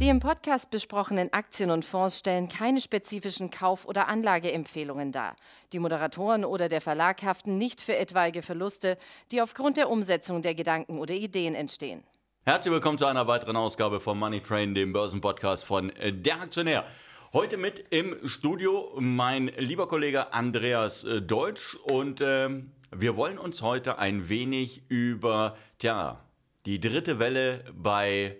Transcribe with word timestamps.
Die 0.00 0.08
im 0.08 0.18
Podcast 0.18 0.70
besprochenen 0.70 1.30
Aktien 1.34 1.70
und 1.70 1.84
Fonds 1.84 2.20
stellen 2.20 2.48
keine 2.48 2.80
spezifischen 2.80 3.50
Kauf- 3.50 3.84
oder 3.84 4.08
Anlageempfehlungen 4.08 5.12
dar. 5.12 5.36
Die 5.74 5.78
Moderatoren 5.78 6.46
oder 6.46 6.70
der 6.70 6.80
Verlag 6.80 7.22
haften 7.22 7.58
nicht 7.58 7.82
für 7.82 7.94
etwaige 7.94 8.40
Verluste, 8.40 8.96
die 9.30 9.42
aufgrund 9.42 9.76
der 9.76 9.90
Umsetzung 9.90 10.40
der 10.40 10.54
Gedanken 10.54 10.98
oder 10.98 11.12
Ideen 11.12 11.54
entstehen. 11.54 12.02
Herzlich 12.46 12.72
willkommen 12.72 12.96
zu 12.96 13.04
einer 13.04 13.26
weiteren 13.26 13.58
Ausgabe 13.58 14.00
von 14.00 14.18
Money 14.18 14.40
Train, 14.40 14.74
dem 14.74 14.94
Börsenpodcast 14.94 15.66
von 15.66 15.92
Der 16.02 16.40
Aktionär. 16.40 16.86
Heute 17.34 17.58
mit 17.58 17.84
im 17.90 18.26
Studio 18.26 18.94
mein 18.98 19.48
lieber 19.58 19.86
Kollege 19.86 20.32
Andreas 20.32 21.04
äh, 21.04 21.20
Deutsch 21.20 21.74
und 21.74 22.22
äh, 22.22 22.48
wir 22.90 23.16
wollen 23.16 23.36
uns 23.36 23.60
heute 23.60 23.98
ein 23.98 24.30
wenig 24.30 24.82
über, 24.88 25.58
tja, 25.78 26.24
die 26.64 26.80
dritte 26.80 27.18
Welle 27.18 27.66
bei 27.74 28.38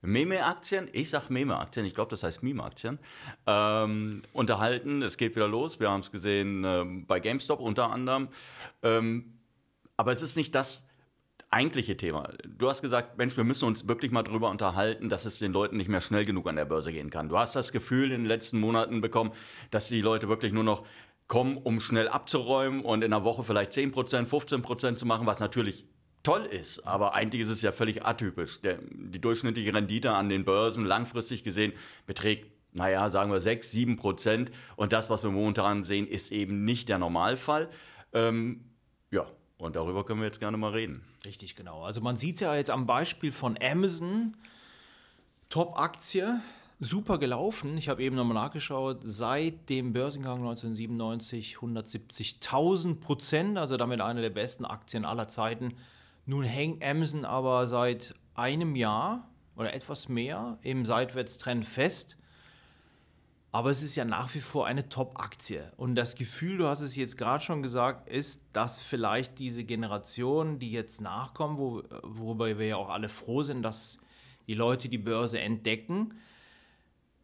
Meme-Aktien, 0.00 0.88
ich 0.92 1.10
sag 1.10 1.28
Meme-Aktien, 1.28 1.84
ich 1.84 1.94
glaube, 1.94 2.10
das 2.10 2.22
heißt 2.22 2.42
Meme-Aktien, 2.42 2.98
ähm, 3.46 4.22
unterhalten. 4.32 5.02
Es 5.02 5.16
geht 5.16 5.34
wieder 5.34 5.48
los. 5.48 5.80
Wir 5.80 5.90
haben 5.90 6.00
es 6.00 6.12
gesehen 6.12 6.64
äh, 6.64 6.84
bei 7.06 7.20
GameStop 7.20 7.60
unter 7.60 7.90
anderem. 7.90 8.28
Ähm, 8.82 9.38
aber 9.96 10.12
es 10.12 10.22
ist 10.22 10.36
nicht 10.36 10.54
das 10.54 10.86
eigentliche 11.50 11.96
Thema. 11.96 12.30
Du 12.46 12.68
hast 12.68 12.82
gesagt, 12.82 13.18
Mensch, 13.18 13.36
wir 13.36 13.44
müssen 13.44 13.64
uns 13.64 13.88
wirklich 13.88 14.12
mal 14.12 14.22
darüber 14.22 14.50
unterhalten, 14.50 15.08
dass 15.08 15.24
es 15.24 15.38
den 15.38 15.52
Leuten 15.52 15.76
nicht 15.76 15.88
mehr 15.88 16.00
schnell 16.00 16.24
genug 16.24 16.48
an 16.48 16.56
der 16.56 16.66
Börse 16.66 16.92
gehen 16.92 17.10
kann. 17.10 17.28
Du 17.28 17.38
hast 17.38 17.56
das 17.56 17.72
Gefühl 17.72 18.12
in 18.12 18.22
den 18.22 18.26
letzten 18.26 18.60
Monaten 18.60 19.00
bekommen, 19.00 19.32
dass 19.70 19.88
die 19.88 20.00
Leute 20.00 20.28
wirklich 20.28 20.52
nur 20.52 20.64
noch 20.64 20.84
kommen, 21.26 21.56
um 21.56 21.80
schnell 21.80 22.08
abzuräumen 22.08 22.82
und 22.82 23.02
in 23.02 23.12
einer 23.12 23.24
Woche 23.24 23.42
vielleicht 23.42 23.72
10%, 23.72 24.26
15% 24.26 24.94
zu 24.94 25.06
machen, 25.06 25.26
was 25.26 25.40
natürlich 25.40 25.86
toll 26.22 26.44
ist, 26.44 26.86
aber 26.86 27.14
eigentlich 27.14 27.42
ist 27.42 27.48
es 27.48 27.62
ja 27.62 27.72
völlig 27.72 28.04
atypisch. 28.04 28.60
Der, 28.60 28.78
die 28.90 29.20
durchschnittliche 29.20 29.72
Rendite 29.72 30.12
an 30.12 30.28
den 30.28 30.44
Börsen 30.44 30.84
langfristig 30.84 31.44
gesehen 31.44 31.72
beträgt, 32.06 32.50
naja, 32.72 33.08
sagen 33.08 33.32
wir 33.32 33.40
6, 33.40 33.70
7 33.70 33.96
Prozent. 33.96 34.50
Und 34.76 34.92
das, 34.92 35.10
was 35.10 35.22
wir 35.22 35.30
momentan 35.30 35.82
sehen, 35.82 36.06
ist 36.06 36.32
eben 36.32 36.64
nicht 36.64 36.88
der 36.88 36.98
Normalfall. 36.98 37.70
Ähm, 38.12 38.64
ja, 39.10 39.26
und 39.58 39.76
darüber 39.76 40.04
können 40.04 40.20
wir 40.20 40.26
jetzt 40.26 40.40
gerne 40.40 40.56
mal 40.56 40.72
reden. 40.72 41.02
Richtig, 41.24 41.56
genau. 41.56 41.82
Also 41.82 42.00
man 42.00 42.16
sieht 42.16 42.36
es 42.36 42.40
ja 42.40 42.54
jetzt 42.54 42.70
am 42.70 42.86
Beispiel 42.86 43.32
von 43.32 43.58
Amazon, 43.60 44.36
Top-Aktie, 45.48 46.40
super 46.78 47.18
gelaufen. 47.18 47.76
Ich 47.76 47.88
habe 47.88 48.02
eben 48.02 48.14
nochmal 48.14 48.34
nachgeschaut, 48.34 49.00
seit 49.02 49.68
dem 49.68 49.92
Börsengang 49.92 50.38
1997 50.38 51.56
170.000 51.56 53.00
Prozent, 53.00 53.58
also 53.58 53.76
damit 53.76 54.00
eine 54.00 54.20
der 54.20 54.30
besten 54.30 54.64
Aktien 54.64 55.04
aller 55.04 55.28
Zeiten. 55.28 55.74
Nun 56.28 56.44
hängt 56.44 56.84
Amazon 56.84 57.24
aber 57.24 57.66
seit 57.66 58.14
einem 58.34 58.76
Jahr 58.76 59.30
oder 59.56 59.72
etwas 59.72 60.10
mehr 60.10 60.58
im 60.60 60.84
Seitwärtstrend 60.84 61.64
fest. 61.64 62.18
Aber 63.50 63.70
es 63.70 63.82
ist 63.82 63.94
ja 63.94 64.04
nach 64.04 64.34
wie 64.34 64.42
vor 64.42 64.66
eine 64.66 64.90
Top-Aktie. 64.90 65.72
Und 65.78 65.94
das 65.94 66.16
Gefühl, 66.16 66.58
du 66.58 66.66
hast 66.66 66.82
es 66.82 66.96
jetzt 66.96 67.16
gerade 67.16 67.42
schon 67.42 67.62
gesagt, 67.62 68.10
ist, 68.10 68.44
dass 68.52 68.78
vielleicht 68.78 69.38
diese 69.38 69.64
Generation, 69.64 70.58
die 70.58 70.70
jetzt 70.70 71.00
nachkommen, 71.00 71.56
wo, 71.56 71.82
wobei 72.02 72.58
wir 72.58 72.66
ja 72.66 72.76
auch 72.76 72.90
alle 72.90 73.08
froh 73.08 73.42
sind, 73.42 73.62
dass 73.62 73.98
die 74.48 74.54
Leute 74.54 74.90
die 74.90 74.98
Börse 74.98 75.40
entdecken, 75.40 76.12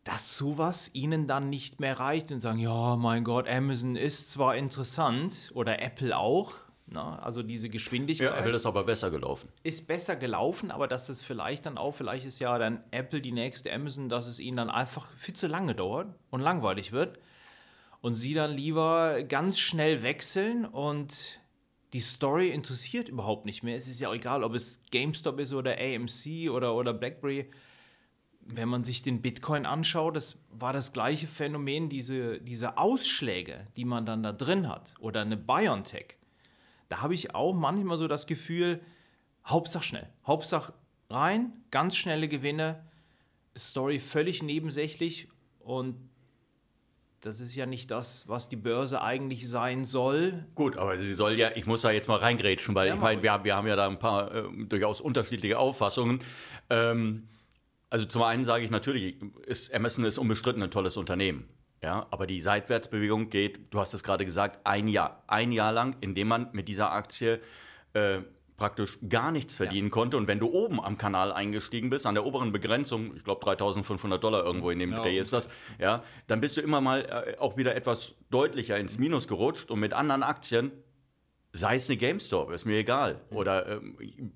dass 0.02 0.38
sowas 0.38 0.90
ihnen 0.94 1.28
dann 1.28 1.50
nicht 1.50 1.78
mehr 1.78 2.00
reicht 2.00 2.32
und 2.32 2.40
sagen, 2.40 2.58
ja, 2.58 2.96
mein 2.96 3.22
Gott, 3.22 3.48
Amazon 3.48 3.96
ist 3.96 4.30
zwar 4.30 4.56
interessant 4.56 5.50
oder 5.52 5.82
Apple 5.82 6.16
auch, 6.16 6.54
na, 6.94 7.18
also 7.18 7.42
diese 7.42 7.68
Geschwindigkeit. 7.68 8.30
Ja, 8.30 8.36
Apple 8.38 8.54
ist 8.54 8.66
aber 8.66 8.84
besser 8.84 9.10
gelaufen. 9.10 9.48
Ist 9.62 9.86
besser 9.86 10.16
gelaufen, 10.16 10.70
aber 10.70 10.88
dass 10.88 11.08
es 11.08 11.22
vielleicht 11.22 11.66
dann 11.66 11.76
auch, 11.76 11.94
vielleicht 11.94 12.24
ist 12.24 12.38
ja 12.38 12.56
dann 12.58 12.82
Apple 12.90 13.20
die 13.20 13.32
nächste 13.32 13.72
Amazon, 13.72 14.08
dass 14.08 14.26
es 14.26 14.38
ihnen 14.38 14.56
dann 14.56 14.70
einfach 14.70 15.08
viel 15.16 15.34
zu 15.34 15.46
lange 15.46 15.74
dauert 15.74 16.14
und 16.30 16.40
langweilig 16.40 16.92
wird 16.92 17.18
und 18.00 18.14
sie 18.16 18.32
dann 18.32 18.52
lieber 18.52 19.22
ganz 19.24 19.58
schnell 19.58 20.02
wechseln 20.02 20.64
und 20.64 21.40
die 21.92 22.00
Story 22.00 22.50
interessiert 22.50 23.08
überhaupt 23.08 23.44
nicht 23.44 23.62
mehr. 23.62 23.76
Es 23.76 23.88
ist 23.88 24.00
ja 24.00 24.08
auch 24.08 24.14
egal, 24.14 24.42
ob 24.42 24.54
es 24.54 24.80
GameStop 24.90 25.38
ist 25.40 25.52
oder 25.52 25.76
AMC 25.78 26.50
oder, 26.50 26.74
oder 26.74 26.94
BlackBerry 26.94 27.50
wenn 28.46 28.68
man 28.68 28.84
sich 28.84 29.02
den 29.02 29.22
Bitcoin 29.22 29.66
anschaut, 29.66 30.16
das 30.16 30.38
war 30.50 30.72
das 30.72 30.92
gleiche 30.92 31.26
Phänomen, 31.26 31.88
diese, 31.88 32.40
diese 32.40 32.78
Ausschläge, 32.78 33.66
die 33.76 33.84
man 33.84 34.06
dann 34.06 34.22
da 34.22 34.32
drin 34.32 34.68
hat, 34.68 34.94
oder 34.98 35.22
eine 35.22 35.36
BioNTech. 35.36 36.16
Da 36.88 37.00
habe 37.00 37.14
ich 37.14 37.34
auch 37.34 37.54
manchmal 37.54 37.98
so 37.98 38.08
das 38.08 38.26
Gefühl, 38.26 38.80
Hauptsache 39.46 39.84
schnell, 39.84 40.08
Hauptsache 40.26 40.72
rein, 41.10 41.52
ganz 41.70 41.96
schnelle 41.96 42.28
Gewinne, 42.28 42.84
Story 43.56 44.00
völlig 44.00 44.42
nebensächlich 44.42 45.28
und 45.60 45.96
das 47.24 47.40
ist 47.40 47.54
ja 47.54 47.64
nicht 47.64 47.90
das, 47.90 48.28
was 48.28 48.50
die 48.50 48.56
Börse 48.56 49.00
eigentlich 49.00 49.48
sein 49.48 49.84
soll. 49.84 50.44
Gut, 50.54 50.76
aber 50.76 50.98
sie 50.98 51.12
soll 51.14 51.38
ja, 51.38 51.52
ich 51.54 51.64
muss 51.64 51.80
da 51.80 51.90
jetzt 51.90 52.06
mal 52.06 52.18
reingrätschen, 52.18 52.74
weil 52.74 52.88
ja, 52.88 52.94
ich 52.94 53.00
meine, 53.00 53.22
wir, 53.22 53.44
wir, 53.44 53.56
haben 53.56 53.66
ja 53.66 53.76
da 53.76 53.88
ein 53.88 53.98
paar 53.98 54.34
äh, 54.34 54.42
durchaus 54.66 55.00
unterschiedliche 55.00 55.58
Auffassungen. 55.58 56.20
Ähm, 56.68 57.28
also 57.88 58.04
zum 58.04 58.22
einen 58.22 58.44
sage 58.44 58.64
ich 58.64 58.70
natürlich, 58.70 59.16
ist, 59.46 59.72
Amazon 59.72 60.04
ist 60.04 60.18
unbestritten 60.18 60.62
ein 60.62 60.70
tolles 60.70 60.98
Unternehmen. 60.98 61.48
Ja, 61.84 62.06
aber 62.10 62.26
die 62.26 62.40
Seitwärtsbewegung 62.40 63.28
geht, 63.28 63.74
du 63.74 63.78
hast 63.78 63.92
es 63.92 64.02
gerade 64.02 64.24
gesagt, 64.24 64.58
ein 64.64 64.88
Jahr. 64.88 65.22
Ein 65.26 65.52
Jahr 65.52 65.70
lang, 65.70 65.96
in 66.00 66.14
dem 66.14 66.28
man 66.28 66.48
mit 66.52 66.66
dieser 66.68 66.92
Aktie 66.92 67.42
äh, 67.92 68.20
praktisch 68.56 68.98
gar 69.06 69.30
nichts 69.30 69.54
verdienen 69.54 69.88
ja. 69.88 69.92
konnte. 69.92 70.16
Und 70.16 70.26
wenn 70.26 70.38
du 70.38 70.46
oben 70.50 70.80
am 70.80 70.96
Kanal 70.96 71.30
eingestiegen 71.30 71.90
bist, 71.90 72.06
an 72.06 72.14
der 72.14 72.24
oberen 72.24 72.52
Begrenzung, 72.52 73.14
ich 73.14 73.22
glaube 73.22 73.44
3500 73.44 74.24
Dollar 74.24 74.46
irgendwo 74.46 74.70
in 74.70 74.78
dem 74.78 74.92
ja, 74.92 74.96
Dreh 74.96 75.18
ist 75.18 75.34
das, 75.34 75.50
ja, 75.78 76.02
dann 76.26 76.40
bist 76.40 76.56
du 76.56 76.62
immer 76.62 76.80
mal 76.80 77.02
äh, 77.02 77.38
auch 77.38 77.58
wieder 77.58 77.76
etwas 77.76 78.14
deutlicher 78.30 78.78
ins 78.78 78.96
Minus 78.96 79.28
gerutscht 79.28 79.70
und 79.70 79.78
mit 79.78 79.92
anderen 79.92 80.22
Aktien, 80.22 80.72
sei 81.52 81.74
es 81.74 81.90
eine 81.90 81.98
GameStop, 81.98 82.50
ist 82.50 82.64
mir 82.64 82.78
egal, 82.78 83.20
oder 83.28 83.68
ähm, 83.68 84.32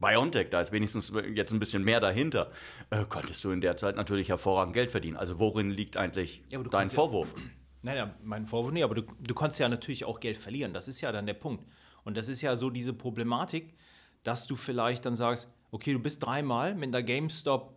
BioNTech, 0.00 0.50
da 0.50 0.60
ist 0.60 0.72
wenigstens 0.72 1.12
jetzt 1.34 1.52
ein 1.52 1.60
bisschen 1.60 1.84
mehr 1.84 2.00
dahinter, 2.00 2.50
äh, 2.90 3.04
konntest 3.08 3.44
du 3.44 3.50
in 3.50 3.60
der 3.60 3.76
Zeit 3.76 3.96
natürlich 3.96 4.28
hervorragend 4.28 4.74
Geld 4.74 4.90
verdienen. 4.90 5.16
Also 5.16 5.38
worin 5.38 5.70
liegt 5.70 5.96
eigentlich 5.96 6.42
ja, 6.48 6.62
dein 6.62 6.88
Vorwurf? 6.88 7.32
Ja, 7.36 7.42
naja, 7.82 8.14
mein 8.22 8.46
Vorwurf 8.46 8.72
nicht, 8.72 8.84
aber 8.84 8.94
du, 8.94 9.02
du 9.02 9.34
konntest 9.34 9.60
ja 9.60 9.68
natürlich 9.68 10.04
auch 10.04 10.20
Geld 10.20 10.36
verlieren. 10.36 10.72
Das 10.72 10.88
ist 10.88 11.00
ja 11.00 11.12
dann 11.12 11.26
der 11.26 11.34
Punkt. 11.34 11.64
Und 12.04 12.16
das 12.16 12.28
ist 12.28 12.40
ja 12.40 12.56
so 12.56 12.70
diese 12.70 12.92
Problematik, 12.92 13.74
dass 14.22 14.46
du 14.46 14.56
vielleicht 14.56 15.04
dann 15.04 15.16
sagst, 15.16 15.52
okay, 15.70 15.92
du 15.92 15.98
bist 15.98 16.24
dreimal 16.24 16.74
mit 16.74 16.92
der 16.92 17.02
GameStop 17.02 17.76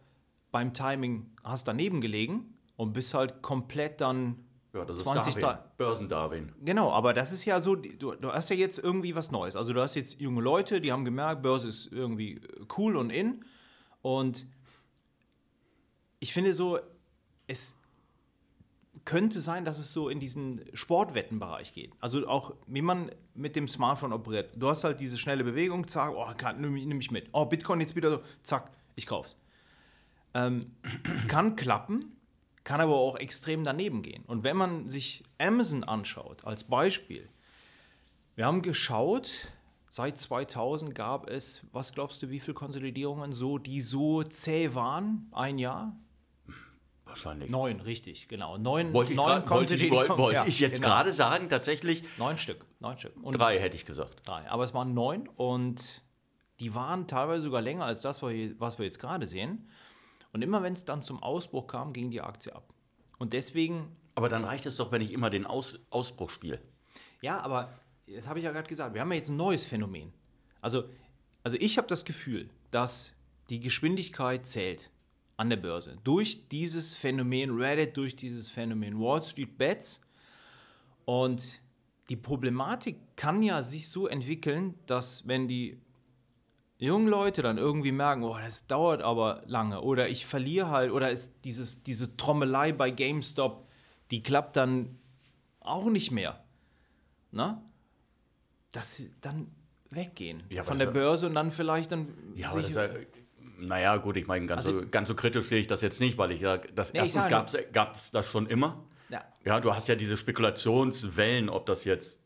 beim 0.52 0.74
Timing, 0.74 1.30
hast 1.44 1.68
daneben 1.68 2.02
gelegen 2.02 2.54
und 2.78 2.94
bist 2.94 3.14
halt 3.14 3.42
komplett 3.42 4.02
dann 4.02 4.47
ja, 4.78 4.86
das 4.86 5.00
20 5.00 5.36
ist 5.36 5.42
Darwin. 5.42 5.60
Börsendarwin. 5.78 6.54
Genau, 6.64 6.92
aber 6.92 7.14
das 7.14 7.32
ist 7.32 7.46
ja 7.46 7.60
so, 7.62 7.76
du, 7.76 8.16
du, 8.16 8.32
hast 8.32 8.50
ja 8.50 8.56
jetzt 8.56 8.80
irgendwie 8.80 9.16
was 9.16 9.32
Neues. 9.32 9.56
Also 9.56 9.74
du 9.74 9.82
hast 9.82 9.96
jetzt 9.96 10.20
junge 10.22 10.42
Leute, 10.42 10.82
die 10.82 10.92
haben 10.92 11.06
gemerkt, 11.06 11.42
Börse 11.42 11.68
ist 11.68 11.92
irgendwie 11.92 12.36
äh, 12.36 12.66
cool 12.78 12.96
und 12.96 13.10
in. 13.10 13.44
Und 14.02 14.46
ich 16.20 16.34
finde 16.34 16.54
so, 16.54 16.80
es 17.48 17.76
könnte 19.06 19.40
sein, 19.40 19.64
dass 19.64 19.80
es 19.80 19.94
so 19.94 20.10
in 20.10 20.20
diesen 20.20 20.66
Sportwettenbereich 20.74 21.74
geht. 21.74 21.94
Also 22.02 22.28
auch, 22.28 22.54
wie 22.68 22.82
man 22.82 23.10
mit 23.34 23.56
dem 23.56 23.68
Smartphone 23.68 24.12
operiert. 24.12 24.50
Du 24.56 24.68
hast 24.68 24.84
halt 24.84 25.00
diese 25.00 25.18
schnelle 25.18 25.44
Bewegung, 25.44 25.88
zack, 25.88 26.12
oh, 26.14 26.28
kann, 26.36 26.60
nimm, 26.60 26.74
nimm 26.74 27.00
ich 27.00 27.10
mit. 27.10 27.30
Oh, 27.32 27.46
Bitcoin 27.46 27.80
jetzt 27.80 27.96
wieder 27.96 28.12
so, 28.12 28.20
zack, 28.44 28.72
ich 28.96 29.08
kauf's. 29.08 29.38
Ähm, 30.34 30.76
kann 31.28 31.56
klappen, 31.56 32.17
kann 32.68 32.82
aber 32.82 32.96
auch 32.96 33.16
extrem 33.16 33.64
daneben 33.64 34.02
gehen. 34.02 34.26
Und 34.26 34.44
wenn 34.44 34.58
man 34.58 34.90
sich 34.90 35.24
Amazon 35.38 35.86
anschaut, 35.86 36.44
als 36.44 36.66
Beispiel, 36.66 37.30
wir 38.36 38.46
haben 38.46 38.62
geschaut, 38.62 39.48
seit 39.90 40.18
2000 40.18 40.94
gab 40.94 41.30
es, 41.30 41.66
was 41.72 41.94
glaubst 41.94 42.22
du, 42.22 42.30
wie 42.30 42.42
viele 42.42 42.56
Konsolidierungen 42.56 43.32
so, 43.32 43.58
die 43.58 43.80
so 43.80 44.22
zäh 44.22 44.76
waren? 44.76 45.30
Ein 45.32 45.60
Jahr? 45.60 45.96
Wahrscheinlich. 47.06 47.50
Neun, 47.50 47.80
richtig, 47.80 48.28
genau. 48.28 48.58
Neun, 48.58 48.92
wollte 48.92 49.14
ich, 49.14 49.18
neun 49.18 49.50
wollte 49.50 49.76
ich, 49.76 49.90
wollte 49.90 50.42
ja, 50.42 50.46
ich 50.46 50.60
jetzt 50.60 50.82
genau. 50.82 50.90
gerade 50.90 51.14
sagen, 51.14 51.48
tatsächlich. 51.48 52.04
Neun 52.18 52.38
Stück, 52.38 52.66
neun 52.82 52.98
Stück. 52.98 53.14
Und 53.24 53.40
drei 53.40 53.62
hätte 53.62 53.78
ich 53.78 53.86
gesagt. 53.86 54.28
Drei, 54.28 54.46
aber 54.50 54.66
es 54.66 54.74
waren 54.74 54.94
neun 54.94 55.30
und 55.38 56.02
die 56.60 56.76
waren 56.76 57.08
teilweise 57.08 57.44
sogar 57.44 57.62
länger 57.62 57.86
als 57.86 58.02
das, 58.02 58.22
was 58.22 58.78
wir 58.78 58.84
jetzt 58.84 59.00
gerade 59.00 59.26
sehen. 59.26 59.70
Und 60.38 60.44
immer 60.44 60.62
wenn 60.62 60.74
es 60.74 60.86
dann 60.86 61.02
zum 61.02 61.24
Ausbruch 61.24 61.66
kam, 61.66 61.94
ging 61.94 62.12
die 62.12 62.22
Aktie 62.22 62.56
ab. 62.56 62.72
Und 63.18 63.34
deswegen. 63.34 63.98
Aber 64.14 64.30
dann 64.30 64.44
reicht 64.46 64.68
es 64.68 64.76
doch, 64.76 64.92
wenn 64.92 65.02
ich 65.02 65.12
immer 65.12 65.32
den 65.32 65.48
Aus 65.48 65.80
Ausbruch 65.90 66.30
spiele. 66.30 66.62
Ja, 67.22 67.40
aber 67.40 67.74
das 68.06 68.28
habe 68.28 68.38
ich 68.38 68.46
ja 68.46 68.52
gerade 68.52 68.70
gesagt. 68.70 68.94
Wir 68.94 69.02
haben 69.02 69.12
ja 69.12 69.18
jetzt 69.18 69.30
ein 69.30 69.36
neues 69.36 69.66
Phänomen. 69.66 70.14
Also, 70.62 70.84
also 71.42 71.58
ich 71.60 71.80
habe 71.80 71.88
das 71.88 72.06
Gefühl, 72.06 72.52
dass 72.70 73.16
die 73.50 73.60
Geschwindigkeit 73.60 74.46
zählt 74.46 74.92
an 75.38 75.50
der 75.50 75.58
Börse. 75.58 75.98
Durch 76.04 76.48
dieses 76.50 76.94
Phänomen 76.94 77.60
Reddit, 77.60 77.98
durch 77.98 78.16
dieses 78.16 78.48
Phänomen 78.48 79.00
Wall 79.00 79.24
Street 79.24 79.58
Bets. 79.58 80.02
Und 81.06 81.62
die 82.10 82.16
Problematik 82.16 83.00
kann 83.16 83.42
ja 83.42 83.64
sich 83.64 83.90
so 83.90 84.06
entwickeln, 84.06 84.76
dass 84.86 85.28
wenn 85.28 85.48
die 85.48 85.82
jungen 86.80 87.08
Leute 87.08 87.42
dann 87.42 87.58
irgendwie 87.58 87.92
merken, 87.92 88.24
oh, 88.24 88.38
das 88.38 88.68
dauert 88.68 89.02
aber 89.02 89.44
lange 89.48 89.82
oder 89.82 90.10
ich 90.10 90.26
verliere 90.26 90.70
halt 90.70 90.92
oder 90.92 91.12
ist 91.12 91.34
dieses, 91.44 91.84
diese 91.84 92.16
Trommelei 92.18 92.72
bei 92.72 92.92
GameStop, 92.92 93.68
die 94.12 94.22
klappt 94.24 94.56
dann 94.56 94.98
auch 95.60 95.86
nicht 95.86 96.12
mehr. 96.12 96.44
Na? 97.32 97.64
Dass 98.72 98.98
sie 98.98 99.12
dann 99.22 99.48
weggehen 99.90 100.44
Ja, 100.50 100.64
von 100.64 100.78
der 100.78 100.88
ja- 100.88 100.94
Börse 100.94 101.28
und 101.28 101.36
dann 101.36 101.52
vielleicht 101.52 101.92
dann 101.92 102.14
Ja, 102.36 102.50
aber 102.50 102.62
das 102.62 102.72
ist 102.72 102.78
ja, 102.78 102.90
naja, 103.60 103.98
gut, 103.98 104.18
ich 104.18 104.28
meine, 104.28 104.46
ganz, 104.46 104.66
so, 104.66 104.84
ganz 104.90 105.08
so 105.08 105.16
kritisch 105.16 105.48
sehe 105.48 105.60
ich 105.62 105.68
das 105.68 105.82
jetzt 105.82 106.00
nicht, 106.00 106.18
weil 106.18 106.32
ich 106.32 106.42
sage, 106.42 106.70
das 106.74 106.94
Nee, 106.94 107.00
erstens 107.00 107.28
gab 107.28 107.96
es 107.96 108.12
das 108.12 108.26
schon 108.28 108.46
immer. 108.48 108.84
Ja. 109.10 109.24
Ja, 109.46 109.60
du 109.60 109.74
hast 109.74 109.88
ja 109.88 109.96
diese 109.96 110.16
Spekulationswellen, 110.18 111.50
ob 111.50 111.66
das 111.66 111.86
jetzt 111.86 112.20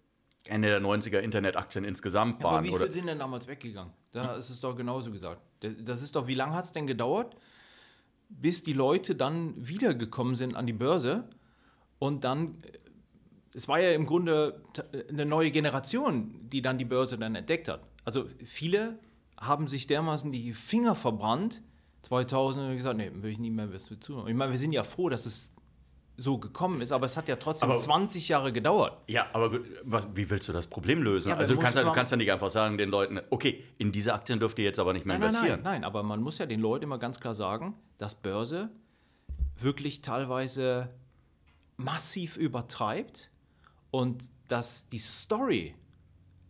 Ende 0.48 0.70
der 0.70 0.82
90er 0.82 1.20
Internetaktien 1.20 1.84
insgesamt 1.86 2.36
Aber 2.44 2.56
waren. 2.56 2.66
wie 2.66 2.70
oder, 2.72 2.86
viel 2.86 2.92
sind 2.94 3.08
denn 3.08 3.20
damals 3.20 3.48
weggegangen? 3.48 3.94
Da 4.12 4.34
ist 4.36 4.50
es 4.50 4.60
doch 4.60 4.76
genauso 4.76 5.12
gesagt. 5.12 5.42
Das 5.84 6.02
ist 6.02 6.16
doch, 6.16 6.28
wie 6.28 6.34
lange 6.34 6.54
hat 6.56 6.66
es 6.66 6.72
denn 6.72 6.88
gedauert, 6.88 7.36
bis 8.30 8.64
die 8.64 8.74
Leute 8.74 9.16
dann 9.16 9.54
wiedergekommen 9.58 10.36
sind 10.36 10.56
an 10.56 10.66
die 10.66 10.74
Börse 10.74 11.26
und 12.00 12.24
dann, 12.24 12.56
äh, 12.64 12.78
es 13.54 13.68
war 13.68 13.80
ja 13.80 13.92
im 13.92 14.06
Grunde 14.06 14.64
t- 14.74 14.84
eine 15.10 15.26
neue 15.26 15.52
Generation, 15.52 16.40
die 16.50 16.62
dann 16.62 16.78
die 16.78 16.86
Börse 16.86 17.18
dann 17.18 17.36
entdeckt 17.36 17.68
hat. 17.68 17.82
Also 18.06 18.26
viele 18.44 18.98
haben 19.40 19.68
sich 19.68 19.86
dermaßen 19.88 20.32
die 20.32 20.54
Finger 20.54 20.96
verbrannt, 20.96 21.62
2000 22.04 22.70
und 22.70 22.78
gesagt, 22.78 22.98
nee, 22.98 23.12
will 23.14 23.32
ich 23.32 23.38
nie 23.40 23.52
mehr 23.52 23.72
was 23.74 23.90
mit 23.92 24.02
tun. 24.04 24.28
Ich 24.28 24.34
meine, 24.34 24.52
wir 24.52 24.58
sind 24.60 24.72
ja 24.72 24.84
froh, 24.84 25.10
dass 25.10 25.26
es 25.28 25.54
so 26.22 26.38
gekommen 26.38 26.82
ist, 26.82 26.92
aber 26.92 27.08
es 27.08 27.18
hat 27.18 27.28
ja 27.28 27.36
trotzdem 27.36 27.72
Aber- 27.72 27.80
20 27.80 28.28
Jahre 28.30 28.54
gedauert. 28.54 29.02
ja, 29.08 29.26
aber 29.34 29.60
was, 29.84 30.08
wie 30.16 30.30
willst 30.30 30.48
du 30.48 30.54
das 30.54 30.68
Problem 30.68 31.02
lösen? 31.02 31.30
Ja, 31.30 31.38
also 31.38 31.56
du 31.56 31.60
kannst, 31.60 31.76
ja, 31.78 31.84
du 31.84 31.92
kannst 31.92 32.12
ja 32.12 32.18
nicht 32.18 32.32
einfach 32.32 32.50
sagen 32.52 32.78
den 32.78 32.90
Leuten, 32.90 33.20
okay, 33.32 33.64
in 33.80 33.92
diese 33.92 34.14
Aktien 34.14 34.40
dürft 34.40 34.60
ihr 34.60 34.66
jetzt 34.66 34.80
aber 34.80 34.94
nicht 34.94 35.06
mehr 35.06 35.16
Nein, 35.18 35.22
nein, 35.22 35.30
investieren. 35.34 35.62
nein, 35.64 35.82
nein, 35.82 35.84
aber 35.84 36.04
man 36.04 36.22
muss 36.22 36.38
ja 36.38 36.46
den 36.46 36.60
Leuten 36.60 36.84
immer 36.84 37.00
ganz 37.00 37.20
klar 37.20 37.34
sagen, 37.34 37.74
dass 37.98 38.16
Börse 38.16 38.70
wirklich 39.58 40.02
teilweise 40.02 40.90
massiv 41.78 42.38
übertreibt 42.38 43.30
und 43.90 44.24
dass 44.48 44.90
die 44.90 45.00
Story 45.00 45.76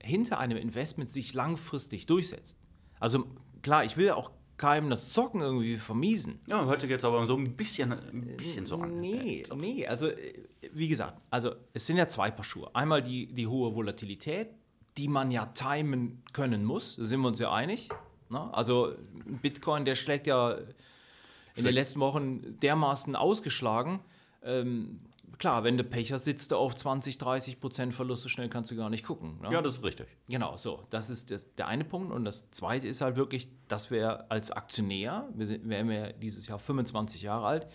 hinter 0.01 0.39
einem 0.39 0.57
Investment 0.57 1.11
sich 1.11 1.33
langfristig 1.33 2.05
durchsetzt. 2.07 2.57
Also 2.99 3.25
klar, 3.61 3.83
ich 3.85 3.95
will 3.97 4.07
ja 4.07 4.15
auch 4.15 4.31
keinem 4.61 4.91
das 4.91 5.11
Zocken 5.11 5.41
irgendwie 5.41 5.75
vermiesen. 5.75 6.39
Ja, 6.47 6.63
hört 6.65 6.81
sich 6.81 6.89
jetzt 6.89 7.03
aber 7.03 7.25
so 7.25 7.35
ein 7.35 7.57
bisschen, 7.57 7.91
ein 7.91 8.37
bisschen 8.37 8.65
so 8.67 8.77
an. 8.77 9.01
Nee, 9.01 9.43
nee, 9.55 9.87
also 9.87 10.07
äh, 10.07 10.33
wie 10.71 10.87
gesagt, 10.87 11.19
also 11.31 11.55
es 11.73 11.87
sind 11.87 11.97
ja 11.97 12.07
zwei 12.07 12.29
Paar 12.29 12.45
Schuhe. 12.45 12.69
Einmal 12.73 13.01
die, 13.01 13.25
die 13.33 13.47
hohe 13.47 13.75
Volatilität, 13.75 14.49
die 14.97 15.07
man 15.07 15.31
ja 15.31 15.47
timen 15.47 16.21
können 16.31 16.63
muss, 16.63 16.95
da 16.95 17.05
sind 17.05 17.21
wir 17.21 17.27
uns 17.27 17.39
ja 17.39 17.51
einig. 17.51 17.89
Ne? 18.29 18.53
Also 18.53 18.93
Bitcoin, 19.41 19.83
der 19.83 19.95
schlägt 19.95 20.27
ja 20.27 20.57
in 21.55 21.65
den 21.65 21.73
letzten 21.73 21.99
Wochen 21.99 22.59
dermaßen 22.59 23.15
ausgeschlagen. 23.15 23.99
Ähm, 24.43 24.99
klar, 25.37 25.63
wenn 25.63 25.77
du 25.77 25.83
Pech 25.83 26.11
hast, 26.11 26.25
sitzt 26.25 26.51
du 26.51 26.57
auf 26.57 26.75
20, 26.75 27.17
30 27.17 27.59
Prozent 27.59 27.93
Verlust, 27.93 28.23
so 28.23 28.29
schnell 28.29 28.49
kannst 28.49 28.71
du 28.71 28.75
gar 28.75 28.89
nicht 28.89 29.05
gucken. 29.05 29.39
Ne? 29.41 29.51
Ja, 29.51 29.61
das 29.61 29.79
ist 29.79 29.83
richtig. 29.83 30.07
Genau, 30.29 30.57
so. 30.57 30.83
Das 30.89 31.09
ist 31.09 31.31
das, 31.31 31.53
der 31.55 31.67
eine 31.67 31.83
Punkt. 31.83 32.11
Und 32.11 32.25
das 32.25 32.49
zweite 32.51 32.87
ist 32.87 33.01
halt 33.01 33.15
wirklich, 33.15 33.49
dass 33.67 33.91
wir 33.91 34.31
als 34.31 34.51
Aktionär, 34.51 35.29
wir 35.33 35.47
sind, 35.47 35.67
werden 35.67 35.91
ja 35.91 36.11
dieses 36.11 36.47
Jahr 36.47 36.59
25 36.59 37.21
Jahre 37.21 37.45
alt, 37.45 37.67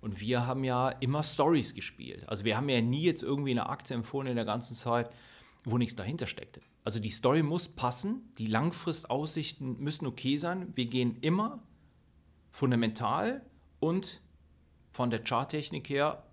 und 0.00 0.20
wir 0.20 0.46
haben 0.46 0.64
ja 0.64 0.88
immer 0.88 1.22
Stories 1.22 1.74
gespielt. 1.74 2.26
Also 2.26 2.44
wir 2.44 2.56
haben 2.56 2.68
ja 2.68 2.80
nie 2.80 3.02
jetzt 3.02 3.22
irgendwie 3.22 3.50
eine 3.50 3.68
Aktie 3.68 3.94
empfohlen 3.94 4.28
in 4.28 4.36
der 4.36 4.46
ganzen 4.46 4.74
Zeit, 4.74 5.10
wo 5.64 5.76
nichts 5.76 5.94
dahinter 5.94 6.26
steckte. 6.26 6.60
Also 6.84 7.00
die 7.00 7.10
Story 7.10 7.42
muss 7.42 7.68
passen, 7.68 8.32
die 8.38 8.46
Langfristaussichten 8.46 9.78
müssen 9.78 10.06
okay 10.06 10.38
sein. 10.38 10.72
Wir 10.74 10.86
gehen 10.86 11.18
immer 11.20 11.60
fundamental 12.48 13.42
und 13.78 14.22
von 14.92 15.10
der 15.10 15.22
Charttechnik 15.22 15.88
her 15.90 16.24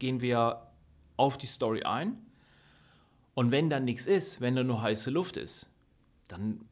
gehen 0.00 0.20
wir 0.20 0.66
auf 1.16 1.38
die 1.38 1.46
Story 1.46 1.84
ein. 1.84 2.18
Und 3.34 3.52
wenn 3.52 3.70
dann 3.70 3.84
nichts 3.84 4.06
ist, 4.06 4.40
wenn 4.40 4.56
da 4.56 4.64
nur 4.64 4.82
heiße 4.82 5.10
Luft 5.10 5.36
ist, 5.36 5.68
dann, 6.26 6.62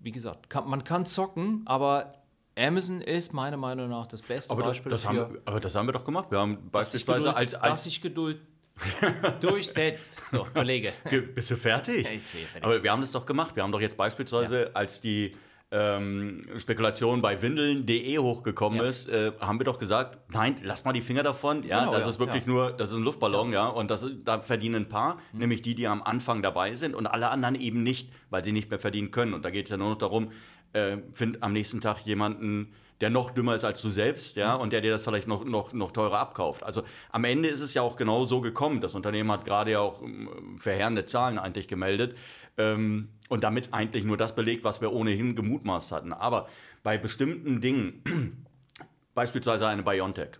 wie 0.00 0.10
gesagt, 0.10 0.50
kann, 0.50 0.68
man 0.68 0.82
kann 0.82 1.06
zocken, 1.06 1.62
aber 1.66 2.14
Amazon 2.58 3.00
ist 3.00 3.32
meiner 3.32 3.56
Meinung 3.56 3.88
nach 3.88 4.06
das 4.08 4.20
beste 4.20 4.50
Aber 4.50 4.62
das, 4.62 4.70
Beispiel 4.72 4.90
das, 4.90 5.02
dafür, 5.02 5.20
haben, 5.20 5.38
aber 5.44 5.60
das 5.60 5.74
haben 5.74 5.86
wir 5.86 5.92
doch 5.92 6.04
gemacht. 6.04 6.30
Wir 6.30 6.38
haben 6.38 6.54
dass 6.56 6.70
beispielsweise 6.92 7.18
Geduld, 7.28 7.36
als, 7.36 7.50
dass 7.52 7.60
als 7.62 7.84
sich 7.84 8.00
Geduld 8.02 8.40
durchsetzt. 9.40 10.20
So, 10.30 10.46
Kollege. 10.52 10.92
Ge- 11.08 11.20
Bist 11.20 11.50
du 11.50 11.56
fertig? 11.56 12.04
Ja, 12.04 12.10
fertig. 12.10 12.62
Aber 12.62 12.82
wir 12.82 12.90
haben 12.90 13.00
das 13.00 13.12
doch 13.12 13.24
gemacht. 13.26 13.54
Wir 13.56 13.62
haben 13.62 13.72
doch 13.72 13.80
jetzt 13.80 13.96
beispielsweise, 13.96 14.74
als 14.74 15.00
die 15.00 15.32
ähm, 15.72 16.42
Spekulation 16.58 17.22
bei 17.22 17.40
Windeln.de 17.40 18.18
hochgekommen 18.18 18.78
Ja. 18.80 18.84
ist, 18.88 19.08
äh, 19.08 19.32
haben 19.40 19.58
wir 19.58 19.64
doch 19.64 19.78
gesagt, 19.78 20.18
nein, 20.32 20.56
lass 20.62 20.84
mal 20.84 20.92
die 20.92 21.00
Finger 21.00 21.22
davon. 21.22 21.62
Ja, 21.64 21.80
Genau, 21.80 21.92
das 21.92 22.02
ja, 22.02 22.08
ist 22.10 22.18
wirklich 22.18 22.42
ja. 22.46 22.52
nur, 22.52 22.72
das 22.72 22.90
ist 22.90 22.96
ein 22.98 23.02
Luftballon, 23.02 23.52
ja, 23.52 23.66
und 23.68 23.90
das, 23.90 24.06
da 24.24 24.40
verdienen 24.42 24.74
ein 24.84 24.88
paar, 24.88 25.16
Mhm. 25.32 25.38
nämlich 25.38 25.62
die, 25.62 25.74
die 25.74 25.86
am 25.88 26.02
Anfang 26.02 26.42
dabei 26.42 26.74
sind 26.74 26.94
und 26.94 27.06
alle 27.06 27.30
anderen 27.30 27.54
eben 27.54 27.82
nicht, 27.82 28.10
weil 28.30 28.44
sie 28.44 28.52
nicht 28.52 28.68
mehr 28.70 28.78
verdienen 28.78 29.10
können. 29.10 29.32
Und 29.34 29.44
da 29.44 29.50
geht 29.50 29.64
es 29.66 29.70
ja 29.70 29.76
nur 29.78 29.88
noch 29.90 29.98
darum, 29.98 30.30
äh, 30.72 30.98
find 31.12 31.42
am 31.42 31.52
nächsten 31.52 31.80
Tag 31.80 32.00
jemanden, 32.06 32.72
der 33.02 33.10
noch 33.10 33.30
dümmer 33.30 33.56
ist 33.56 33.64
als 33.64 33.82
du 33.82 33.90
selbst, 33.90 34.36
ja, 34.36 34.54
und 34.54 34.72
der 34.72 34.80
dir 34.80 34.92
das 34.92 35.02
vielleicht 35.02 35.26
noch, 35.26 35.44
noch, 35.44 35.72
noch 35.72 35.90
teurer 35.90 36.20
abkauft. 36.20 36.62
Also 36.62 36.84
am 37.10 37.24
Ende 37.24 37.48
ist 37.48 37.60
es 37.60 37.74
ja 37.74 37.82
auch 37.82 37.96
genau 37.96 38.24
so 38.24 38.40
gekommen. 38.40 38.80
Das 38.80 38.94
Unternehmen 38.94 39.30
hat 39.32 39.44
gerade 39.44 39.72
ja 39.72 39.80
auch 39.80 40.02
ähm, 40.02 40.56
verheerende 40.60 41.04
Zahlen 41.04 41.38
eigentlich 41.38 41.66
gemeldet 41.66 42.16
ähm, 42.58 43.08
und 43.28 43.42
damit 43.42 43.74
eigentlich 43.74 44.04
nur 44.04 44.16
das 44.16 44.36
belegt, 44.36 44.62
was 44.62 44.80
wir 44.80 44.92
ohnehin 44.92 45.34
gemutmaßt 45.34 45.90
hatten. 45.90 46.12
Aber 46.12 46.48
bei 46.84 46.96
bestimmten 46.96 47.60
Dingen, 47.60 48.44
beispielsweise 49.14 49.66
eine 49.66 49.82
Biontech, 49.82 50.38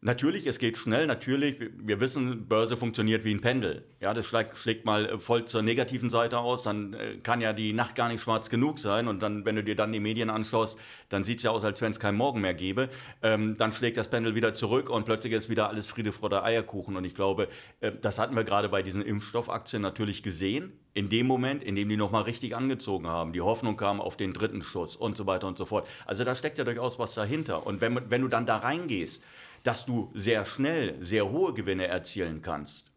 Natürlich, 0.00 0.46
es 0.46 0.60
geht 0.60 0.78
schnell, 0.78 1.08
natürlich. 1.08 1.56
wir- 1.58 2.00
wissen, 2.00 2.46
Börse 2.46 2.76
funktioniert 2.76 3.24
wie 3.24 3.34
ein 3.34 3.40
Pendel. 3.40 3.84
Ja, 3.98 4.14
das 4.14 4.26
schlägt, 4.26 4.56
schlägt 4.56 4.84
mal 4.84 5.06
äh, 5.06 5.18
voll 5.18 5.44
zur 5.44 5.62
negativen 5.62 6.08
Seite 6.08 6.38
aus, 6.38 6.62
dann 6.62 6.94
äh, 6.94 7.16
kann 7.16 7.40
ja 7.40 7.52
die 7.52 7.72
Nacht 7.72 7.96
gar 7.96 8.08
nicht 8.08 8.20
schwarz 8.20 8.48
genug 8.48 8.78
sein. 8.78 9.08
Und 9.08 9.20
dann, 9.24 9.44
wenn 9.44 9.56
du 9.56 9.64
dir 9.64 9.74
dann 9.74 9.90
die 9.90 9.98
Medien 9.98 10.30
anschaust, 10.30 10.78
dann 11.08 11.24
sieht 11.24 11.38
es 11.38 11.42
ja 11.42 11.50
aus, 11.50 11.64
als 11.64 11.82
wenn 11.82 11.90
es 11.90 11.98
keinen 11.98 12.16
Morgen 12.16 12.40
mehr 12.40 12.54
gäbe. 12.54 12.90
Ähm, 13.24 13.56
dann 13.58 13.72
schlägt 13.72 13.96
das 13.96 14.08
Pendel 14.08 14.36
wieder 14.36 14.54
zurück 14.54 14.88
und 14.88 15.04
plötzlich 15.04 15.32
ist 15.32 15.48
wieder 15.50 15.68
alles 15.68 15.88
Friede, 15.88 16.12
Freude, 16.12 16.44
Eierkuchen. 16.44 16.96
Und 16.96 17.04
ich 17.04 17.16
glaube, 17.16 17.48
äh, 17.80 17.90
das 18.00 18.20
hatten 18.20 18.36
wir 18.36 18.44
gerade 18.44 18.68
bei 18.68 18.82
diesen 18.82 19.02
Impfstoffaktien 19.02 19.82
natürlich 19.82 20.22
gesehen. 20.22 20.78
In 20.94 21.08
dem 21.08 21.26
Moment, 21.26 21.64
in 21.64 21.74
dem 21.74 21.88
die 21.88 21.96
nochmal 21.96 22.22
richtig 22.22 22.54
angezogen 22.54 23.08
haben. 23.08 23.32
Die 23.32 23.40
Hoffnung 23.40 23.76
kam 23.76 24.00
auf 24.00 24.16
den 24.16 24.32
dritten 24.32 24.62
Schuss 24.62 24.94
und 24.94 25.16
so 25.16 25.26
weiter 25.26 25.48
und 25.48 25.58
so 25.58 25.64
fort. 25.64 25.88
Also 26.06 26.22
da 26.22 26.36
steckt 26.36 26.58
ja 26.58 26.62
durchaus 26.64 27.00
was 27.00 27.14
dahinter. 27.14 27.66
Und 27.66 27.80
wenn, 27.80 27.98
wenn 28.08 28.22
du 28.22 28.28
dann 28.28 28.46
da 28.46 28.58
reingehst, 28.58 29.24
dass 29.62 29.86
du 29.86 30.10
sehr 30.14 30.44
schnell 30.44 30.96
sehr 31.02 31.30
hohe 31.30 31.54
Gewinne 31.54 31.86
erzielen 31.86 32.42
kannst, 32.42 32.92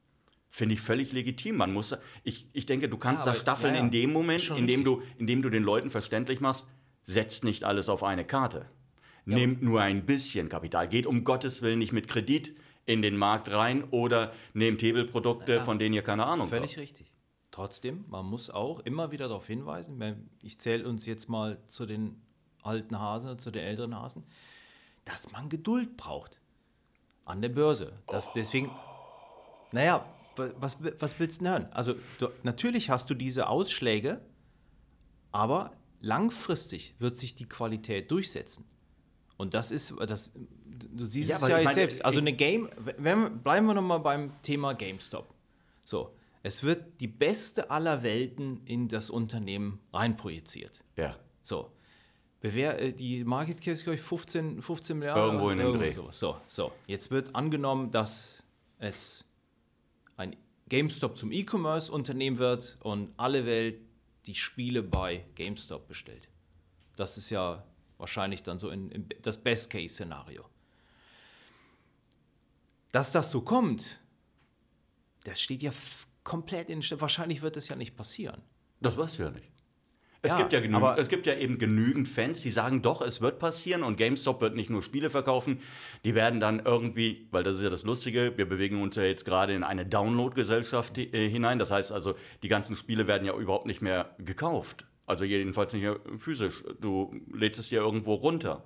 finde 0.50 0.76
ich 0.76 0.82
völlig 0.82 1.12
legitim. 1.14 1.58
Man 1.58 1.74
muss, 1.74 1.96
ich, 2.24 2.48
ich 2.54 2.66
denke, 2.66 2.90
du 2.90 2.98
kannst 2.98 3.26
Ja, 3.26 3.32
das 3.32 3.42
staffeln 3.42 3.74
ja, 3.74 3.80
ja. 3.80 3.86
in 3.86 3.92
dem 3.92 4.14
Moment, 4.14 4.50
in 4.50 4.68
dem, 4.68 4.84
du, 4.84 5.02
in 5.18 5.26
dem 5.28 5.42
du 5.42 5.50
den 5.50 5.64
Leuten 5.64 5.90
verständlich 5.90 6.42
machst, 6.42 6.68
setzt 7.04 7.44
nicht 7.44 7.64
alles 7.64 7.90
auf 7.90 8.04
eine 8.04 8.26
Karte. 8.26 8.68
Nehmt 9.26 9.62
nur 9.62 9.82
ein 9.82 10.06
bisschen 10.06 10.50
Kapital. 10.50 10.90
Geht 10.90 11.06
um 11.06 11.24
Gottes 11.24 11.62
Willen 11.62 11.80
nicht 11.80 11.94
mit 11.94 12.08
Kredit 12.08 12.56
in 12.86 13.02
den 13.02 13.16
Markt 13.16 13.52
rein 13.52 13.84
oder 13.92 14.34
nehmt 14.54 14.82
Hebelprodukte, 14.82 15.62
von 15.62 15.80
denen 15.80 15.94
ihr 15.94 16.02
keine 16.02 16.26
Ahnung 16.26 16.50
Völlig 16.50 16.72
habt. 16.72 16.82
richtig. 16.82 17.12
Trotzdem, 17.52 18.06
man 18.08 18.26
muss 18.26 18.50
auch 18.50 18.80
immer 18.80 19.12
wieder 19.12 19.28
darauf 19.28 19.46
hinweisen, 19.46 20.30
ich 20.42 20.60
zähle 20.60 20.88
uns 20.88 21.06
jetzt 21.06 21.30
mal 21.30 21.60
zu 21.68 21.86
den 21.86 22.22
alten 22.64 23.00
Hasen, 23.00 23.38
zu 23.40 23.52
den 23.52 23.64
älteren 23.64 23.96
Hasen, 23.96 24.24
dass 25.06 25.32
man 25.32 25.50
Geduld 25.50 25.98
braucht 25.98 26.41
an 27.26 27.42
der 27.42 27.50
Börse. 27.50 27.94
Das, 28.08 28.34
deswegen, 28.34 28.72
naja, 29.72 30.06
wa- 30.36 30.52
was, 30.58 30.78
was 31.00 31.20
willst 31.20 31.42
du 31.42 31.46
denn 31.46 31.54
hören? 31.54 31.68
Also 31.72 31.96
du, 32.20 32.30
natürlich 32.44 32.90
hast 32.90 33.10
du 33.10 33.14
diese 33.14 33.48
Ausschläge, 33.48 34.22
aber 35.32 35.72
langfristig 36.02 36.96
wird 37.00 37.18
sich 37.18 37.36
die 37.36 37.48
Qualität 37.48 38.12
durchsetzen. 38.12 38.66
Und 39.38 39.54
das 39.54 39.72
ist, 39.72 39.94
das, 40.08 40.34
du 40.66 41.06
siehst 41.06 41.30
Ja, 41.30 41.36
es 41.38 41.42
ja 41.44 41.50
jetzt 41.58 41.64
meine, 41.66 41.74
selbst. 41.76 42.06
Also 42.06 42.20
eine 42.20 42.34
Game, 42.34 42.70
wenn, 42.78 43.40
bleiben 43.42 43.66
wir 43.68 43.74
nochmal 43.74 44.00
beim 44.00 44.40
Thema 44.44 44.74
GameStop. 44.74 45.34
So, 45.84 46.16
es 46.44 46.64
wird 46.64 47.00
die 47.02 47.08
beste 47.08 47.72
aller 47.72 48.04
Welten 48.04 48.62
in 48.66 48.88
das 48.88 49.10
Unternehmen 49.10 49.80
reinprojiziert. 49.94 50.84
Ja. 50.96 51.16
So. 51.42 51.72
Bewer 52.42 52.80
äh, 52.80 52.92
die 52.92 53.24
Market 53.24 53.62
Cap 53.62 53.74
ist, 53.74 53.84
glaube 53.84 53.96
ich, 53.96 54.02
15, 54.02 54.62
15 54.62 54.98
Milliarden. 54.98 55.24
Irgendwo 55.24 55.50
in 55.52 55.60
dem 55.60 55.74
Dreh. 55.78 55.92
sowas. 55.92 56.20
So, 56.20 56.38
so. 56.48 56.72
Jetzt 56.88 57.12
wird 57.12 57.34
angenommen, 57.36 57.92
dass 57.92 58.44
es 58.80 59.26
ein 60.18 60.36
GameStop 60.68 61.18
zum 61.18 61.32
E-Commerce-Unternehmen 61.32 62.40
wird 62.40 62.78
und 62.82 63.14
alle 63.18 63.46
Welt 63.46 63.80
die 64.26 64.36
Spiele 64.36 64.82
bei 64.84 65.26
GameStop 65.36 65.88
bestellt. 65.88 66.28
Das 66.96 67.18
ist 67.18 67.30
ja 67.30 67.64
wahrscheinlich 67.98 68.42
dann 68.44 68.58
so 68.58 68.70
in, 68.70 68.90
in 68.92 69.10
das 69.22 69.38
Best-Case-Szenario. 69.38 70.46
Dass 72.92 73.12
das 73.12 73.32
so 73.32 73.42
kommt, 73.42 74.00
das 75.24 75.40
steht 75.40 75.62
ja 75.62 75.72
komplett 76.24 76.70
in 76.70 76.82
Wahrscheinlich 77.00 77.42
wird 77.42 77.56
das 77.56 77.68
ja 77.68 77.76
nicht 77.76 77.96
passieren. 77.96 78.42
Das 78.80 78.98
weißt 78.98 79.20
du 79.20 79.24
ja 79.24 79.32
nicht. 79.32 79.51
Es, 80.24 80.34
Ja, 80.34 80.38
gibt 80.38 80.54
ja 80.54 80.60
genü 80.60 80.76
aber- 80.76 81.00
es 81.00 81.10
gibt 81.10 81.26
ja 81.26 81.34
eben 81.36 81.58
genügend 81.58 82.08
Fans, 82.08 82.42
die 82.42 82.52
sagen, 82.52 82.84
doch, 82.84 83.02
es 83.02 83.22
wird 83.22 83.40
passieren 83.40 83.82
und 83.82 83.98
GameStop 83.98 84.40
wird 84.40 84.56
nicht 84.56 84.70
nur 84.70 84.84
Spiele 84.84 85.10
verkaufen, 85.10 85.60
die 86.06 86.14
werden 86.14 86.40
dann 86.40 86.62
irgendwie, 86.64 87.28
weil 87.32 87.44
das 87.44 87.56
ist 87.56 87.64
ja 87.64 87.72
das 87.72 87.84
Lustige, 87.84 88.34
wir 88.38 88.48
bewegen 88.48 88.82
uns 88.84 88.96
ja 88.96 89.04
jetzt 89.04 89.26
gerade 89.26 89.54
in 89.56 89.64
eine 89.64 89.84
Download-Gesellschaft 89.86 90.98
äh, 91.00 91.28
hinein. 91.30 91.58
Das 91.58 91.72
heißt 91.72 91.92
also, 91.92 92.14
die 92.44 92.50
ganzen 92.50 92.76
Spiele 92.76 93.08
werden 93.08 93.26
ja 93.26 93.36
überhaupt 93.36 93.66
nicht 93.66 93.82
mehr 93.82 94.16
gekauft. 94.20 94.86
Also 95.08 95.24
jedenfalls 95.24 95.74
nicht 95.74 95.82
mehr 95.82 96.00
physisch. 96.20 96.64
Du 96.80 97.20
lädst 97.34 97.60
es 97.60 97.70
dir 97.70 97.82
irgendwo 97.82 98.14
runter. 98.14 98.64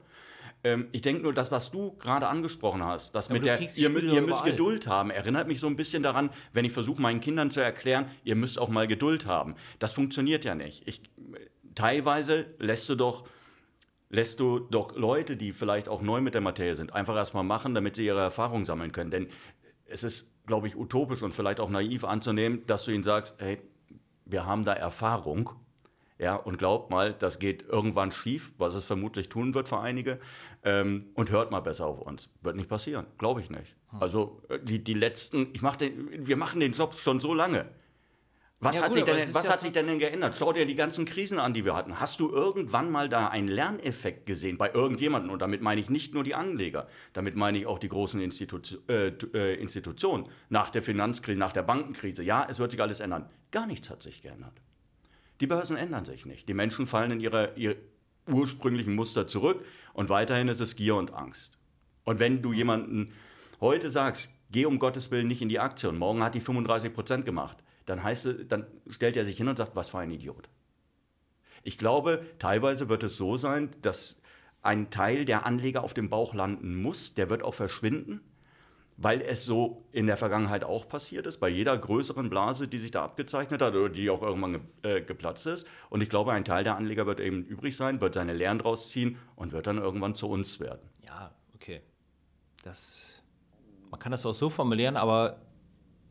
Ähm, 0.65 0.87
ich 0.91 1.03
denke 1.03 1.21
nur, 1.21 1.31
das, 1.31 1.51
was 1.51 1.69
du 1.69 1.95
gerade 1.97 2.27
angesprochen 2.27 2.83
hast, 2.83 3.13
das 3.13 3.27
aber 3.27 3.35
mit 3.35 3.45
der, 3.45 3.61
ihr, 3.61 4.03
ihr 4.03 4.21
müsst. 4.21 4.43
Geduld 4.43 4.87
haben, 4.87 5.11
erinnert 5.11 5.47
mich 5.47 5.59
so 5.59 5.67
ein 5.67 5.75
bisschen 5.75 6.01
daran, 6.01 6.31
wenn 6.53 6.65
ich 6.65 6.71
versuche, 6.71 6.99
meinen 6.99 7.19
Kindern 7.19 7.51
zu 7.51 7.61
erklären, 7.61 8.09
ihr 8.23 8.35
müsst 8.35 8.57
auch 8.57 8.69
mal 8.69 8.87
Geduld 8.87 9.27
haben. 9.27 9.55
Das 9.77 9.93
funktioniert 9.93 10.43
ja 10.43 10.55
nicht. 10.55 10.87
Ich, 10.87 11.03
teilweise 11.75 12.47
lässt 12.57 12.89
du 12.89 12.95
doch 12.95 13.25
lässt 14.09 14.39
du 14.39 14.59
doch 14.59 14.95
Leute, 14.95 15.35
die 15.37 15.51
vielleicht 15.53 15.87
auch 15.89 16.01
neu 16.01 16.21
mit 16.21 16.33
der 16.33 16.41
Materie 16.41 16.75
sind, 16.75 16.93
einfach 16.93 17.15
erstmal 17.15 17.43
machen, 17.43 17.75
damit 17.75 17.95
sie 17.95 18.05
ihre 18.05 18.21
Erfahrung 18.21 18.65
sammeln 18.65 18.91
können. 18.91 19.11
Denn 19.11 19.27
es 19.85 20.03
ist, 20.03 20.45
glaube 20.47 20.67
ich, 20.67 20.75
utopisch 20.75 21.21
und 21.21 21.33
vielleicht 21.33 21.59
auch 21.59 21.69
naiv 21.69 22.05
anzunehmen, 22.05 22.65
dass 22.65 22.85
du 22.85 22.91
ihnen 22.91 23.03
sagst, 23.03 23.35
hey, 23.39 23.59
wir 24.25 24.45
haben 24.45 24.63
da 24.63 24.73
Erfahrung. 24.73 25.51
Ja, 26.17 26.35
und 26.35 26.57
glaubt 26.57 26.91
mal, 26.91 27.13
das 27.13 27.39
geht 27.39 27.63
irgendwann 27.67 28.11
schief, 28.11 28.53
was 28.57 28.73
es 28.75 28.85
vermutlich 28.85 29.27
tun 29.27 29.53
wird 29.53 29.67
für 29.67 29.79
einige. 29.79 30.19
Ähm, 30.63 31.07
und 31.13 31.29
hört 31.29 31.51
mal 31.51 31.59
besser 31.59 31.85
auf 31.87 31.99
uns. 31.99 32.29
Wird 32.41 32.55
nicht 32.55 32.69
passieren, 32.69 33.05
glaube 33.17 33.41
ich 33.41 33.49
nicht. 33.49 33.75
Also 33.99 34.41
äh, 34.49 34.59
die, 34.59 34.83
die 34.83 34.93
letzten, 34.93 35.47
ich 35.53 35.61
mach 35.61 35.75
den, 35.75 36.25
wir 36.25 36.37
machen 36.37 36.59
den 36.59 36.73
Job 36.73 36.95
schon 36.95 37.19
so 37.19 37.33
lange. 37.33 37.65
Was, 38.61 38.77
Ja, 38.77 38.83
hat, 38.83 38.87
gut, 38.93 38.95
sich 38.95 39.03
denn, 39.03 39.33
was 39.33 39.47
ja 39.47 39.53
hat 39.53 39.61
sich 39.61 39.73
denn, 39.73 39.85
denn 39.85 39.99
geändert? 39.99 40.35
Schau 40.39 40.53
dir 40.53 40.65
die 40.65 40.75
ganzen 40.75 41.05
Krisen 41.05 41.39
an, 41.39 41.53
die 41.53 41.65
wir 41.65 41.75
hatten. 41.75 41.99
Hast 41.99 42.21
du 42.21 42.31
irgendwann 42.31 42.89
mal 42.89 43.09
da 43.09 43.27
einen 43.27 43.49
Lerneffekt 43.49 44.25
gesehen 44.25 44.57
bei 44.57 44.71
irgendjemandem? 44.73 45.31
Und 45.31 45.41
damit 45.41 45.61
meine 45.61 45.81
ich 45.81 45.89
nicht 45.89 46.13
nur 46.13 46.23
die 46.23 46.33
Anleger, 46.33 46.87
damit 47.11 47.35
meine 47.35 47.57
ich 47.57 47.67
auch 47.67 47.77
die 47.77 47.89
großen 47.89 48.21
Institu 48.21 48.59
äh, 48.87 49.09
äh, 49.33 49.55
Institutionen. 49.61 50.29
Nach 50.47 50.69
der 50.69 50.81
Finanzkrise, 50.81 51.37
nach 51.37 51.51
der 51.51 51.63
Bankenkrise. 51.63 52.23
Ja, 52.23 52.47
es 52.49 52.57
wird 52.57 52.71
sich 52.71 52.81
alles 52.81 53.01
ändern. 53.01 53.29
Gar 53.51 53.67
nichts 53.67 53.89
hat 53.89 54.01
sich 54.01 54.21
geändert. 54.21 54.53
Die 55.41 55.47
Börsen 55.47 55.77
ändern 55.77 56.05
sich 56.05 56.25
nicht. 56.25 56.47
Die 56.47 56.53
Menschen 56.53 56.85
fallen 56.85 57.11
in 57.11 57.19
ihre, 57.19 57.53
ihr 57.55 57.75
ursprünglichen 58.27 58.95
Muster 58.95 59.27
zurück 59.27 59.65
und 59.93 60.09
weiterhin 60.09 60.47
ist 60.47 60.61
es 60.61 60.75
Gier 60.75 60.95
und 60.95 61.13
Angst. 61.13 61.57
Und 62.03 62.19
wenn 62.19 62.41
du 62.41 62.53
jemanden 62.53 63.13
heute 63.61 63.89
sagst, 63.89 64.31
geh 64.51 64.65
um 64.65 64.79
Gottes 64.79 65.11
Willen 65.11 65.27
nicht 65.27 65.41
in 65.41 65.49
die 65.49 65.59
Aktie 65.59 65.89
und 65.89 65.97
morgen 65.97 66.23
hat 66.23 66.35
die 66.35 66.39
35 66.39 66.93
Prozent 66.93 67.25
gemacht, 67.25 67.57
dann, 67.85 68.03
heißt 68.03 68.27
dann 68.47 68.65
stellt 68.87 69.17
er 69.17 69.25
sich 69.25 69.37
hin 69.37 69.47
und 69.47 69.57
sagt, 69.57 69.75
was 69.75 69.89
für 69.89 69.99
ein 69.99 70.11
Idiot. 70.11 70.49
Ich 71.63 71.77
glaube, 71.77 72.25
teilweise 72.39 72.89
wird 72.89 73.03
es 73.03 73.17
so 73.17 73.37
sein, 73.37 73.69
dass 73.81 74.21
ein 74.61 74.89
Teil 74.89 75.25
der 75.25 75.45
Anleger 75.45 75.83
auf 75.83 75.93
dem 75.93 76.09
Bauch 76.09 76.33
landen 76.33 76.75
muss, 76.75 77.13
der 77.13 77.29
wird 77.29 77.43
auch 77.43 77.53
verschwinden, 77.53 78.21
weil 78.97 79.21
es 79.21 79.45
so 79.45 79.85
in 79.91 80.07
der 80.07 80.17
Vergangenheit 80.17 80.63
auch 80.63 80.87
passiert 80.87 81.27
ist, 81.27 81.37
bei 81.37 81.49
jeder 81.49 81.77
größeren 81.77 82.29
Blase, 82.29 82.67
die 82.67 82.79
sich 82.79 82.91
da 82.91 83.03
abgezeichnet 83.03 83.61
hat 83.61 83.75
oder 83.75 83.89
die 83.89 84.09
auch 84.09 84.21
irgendwann 84.21 84.53
ge 84.53 84.97
äh, 84.97 85.01
geplatzt 85.01 85.45
ist. 85.47 85.67
Und 85.89 86.01
ich 86.01 86.09
glaube, 86.09 86.31
ein 86.31 86.45
Teil 86.45 86.63
der 86.63 86.77
Anleger 86.77 87.05
wird 87.05 87.19
eben 87.19 87.43
übrig 87.43 87.75
sein, 87.75 87.99
wird 87.99 88.13
seine 88.13 88.33
Lehren 88.33 88.59
draus 88.59 88.89
ziehen 88.89 89.17
und 89.35 89.51
wird 89.51 89.67
dann 89.67 89.77
irgendwann 89.77 90.15
zu 90.15 90.29
uns 90.29 90.59
werden. 90.59 90.89
Ja, 91.05 91.31
okay. 91.55 91.81
Das, 92.63 93.21
man 93.91 93.99
kann 93.99 94.11
das 94.11 94.25
auch 94.25 94.33
so 94.33 94.49
formulieren, 94.49 94.95
aber 94.95 95.41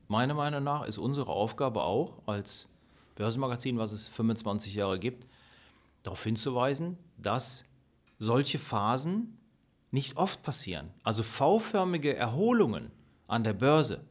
meiner 0.08 0.34
Meinung 0.34 0.62
nach 0.62 0.84
ist 0.84 0.98
unsere 0.98 1.30
Aufgabe 1.30 1.82
auch 1.82 2.20
als 2.26 2.68
Börsenmagazin, 3.14 3.78
was 3.78 3.92
es 3.92 4.08
25 4.08 4.74
Jahre 4.74 4.98
gibt, 4.98 5.26
darauf 6.02 6.22
hinzuweisen, 6.22 6.98
dass 7.16 7.64
solche 8.18 8.58
Phasen 8.58 9.38
nicht 9.94 10.16
oft 10.16 10.42
passieren. 10.42 10.92
Also 11.04 11.22
V-förmige 11.22 12.16
Erholungen 12.16 12.90
an 13.28 13.44
der 13.44 13.54
Börse 13.54 14.04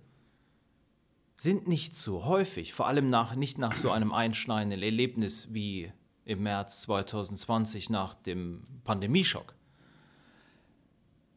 sind 1.36 1.68
nicht 1.68 1.98
so 1.98 2.24
häufig, 2.24 2.74
vor 2.74 2.88
allem 2.88 3.10
nach, 3.10 3.36
nicht 3.36 3.58
nach 3.58 3.76
so 3.76 3.92
einem 3.92 4.14
einschneidenden 4.14 4.82
Erlebnis 4.82 5.54
wie 5.54 5.92
im 6.24 6.44
März 6.44 6.84
2020 6.84 7.90
nach 7.90 8.14
dem 8.14 8.66
Pandemieschock. 8.86 9.56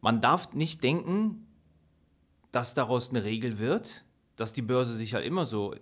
Man 0.01 0.21
darf 0.21 0.53
nicht 0.53 0.85
denken, 0.85 1.49
dass 2.53 2.73
daraus 2.73 3.11
eine 3.11 3.25
Regel 3.25 3.59
wird, 3.59 4.05
dass 4.37 4.53
die 4.53 4.63
Börse 4.63 4.95
sich 4.95 5.15
halt 5.15 5.27
immer 5.27 5.45
so 5.45 5.75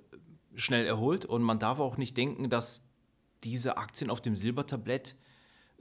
schnell 0.55 0.87
erholt 0.87 1.27
und 1.27 1.43
man 1.43 1.59
darf 1.59 1.81
auch 1.81 1.99
nicht 1.99 2.17
denken, 2.17 2.49
dass 2.49 2.89
diese 3.43 3.77
Aktien 3.77 4.11
auf 4.11 4.23
dem 4.23 4.37
Silbertablett 4.37 5.17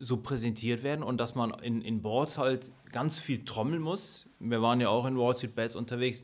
so 0.03 0.17
präsentiert 0.17 0.83
werden 0.83 1.03
und 1.03 1.17
dass 1.17 1.35
man 1.35 1.51
in, 1.61 1.81
in 1.81 2.01
Boards 2.01 2.37
halt 2.37 2.71
ganz 2.91 3.19
viel 3.19 3.45
trommeln 3.45 3.81
muss. 3.81 4.29
Wir 4.39 4.61
waren 4.61 4.81
ja 4.81 4.89
auch 4.89 5.05
in 5.05 5.17
Wall 5.17 5.35
Street 5.35 5.55
Bets 5.55 5.75
unterwegs 5.75 6.23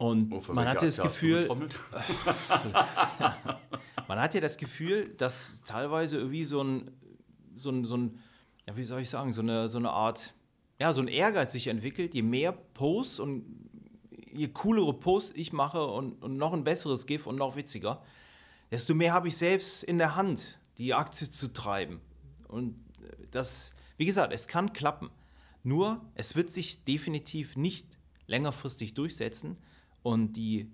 und 0.00 0.32
Oh, 0.32 0.42
man 0.54 0.66
hatte 0.66 0.86
das 0.86 1.00
Gefühl, 1.00 1.46
man 4.08 4.18
hat 4.18 4.34
ja 4.34 4.40
das 4.40 4.56
Gefühl, 4.56 5.10
dass 5.18 5.62
teilweise 5.62 6.16
irgendwie 6.16 6.44
so 6.44 6.62
ein, 6.62 6.90
so 7.56 7.70
ein, 7.70 7.84
so 7.84 7.98
ein 7.98 8.18
ja, 8.66 8.74
wie 8.78 8.84
soll 8.84 9.02
ich 9.02 9.10
sagen, 9.10 9.34
so 9.34 9.42
eine, 9.42 9.68
so 9.68 9.76
eine 9.76 9.90
Art, 9.90 10.32
ja, 10.80 10.94
so 10.94 11.02
ein 11.02 11.08
Ehrgeiz 11.08 11.52
sich 11.52 11.66
entwickelt, 11.66 12.14
je 12.14 12.22
mehr 12.22 12.52
Posts 12.52 13.20
und 13.20 13.44
je 14.32 14.48
coolere 14.48 14.94
Posts 14.94 15.32
ich 15.34 15.52
mache 15.52 15.84
und, 15.84 16.22
und 16.22 16.38
noch 16.38 16.54
ein 16.54 16.64
besseres 16.64 17.04
GIF 17.04 17.26
und 17.26 17.36
noch 17.36 17.56
witziger, 17.56 18.02
desto 18.70 18.94
mehr 18.94 19.12
habe 19.12 19.28
ich 19.28 19.36
selbst 19.36 19.84
in 19.84 19.98
der 19.98 20.16
Hand, 20.16 20.58
die 20.78 20.94
Aktie 20.94 21.28
zu 21.28 21.52
treiben. 21.52 22.00
Und 22.50 22.76
das, 23.30 23.74
wie 23.96 24.06
gesagt, 24.06 24.32
es 24.32 24.48
kann 24.48 24.72
klappen. 24.72 25.10
Nur, 25.62 26.00
es 26.14 26.36
wird 26.36 26.52
sich 26.52 26.84
definitiv 26.84 27.56
nicht 27.56 27.98
längerfristig 28.26 28.94
durchsetzen 28.94 29.58
und 30.02 30.34
die 30.34 30.70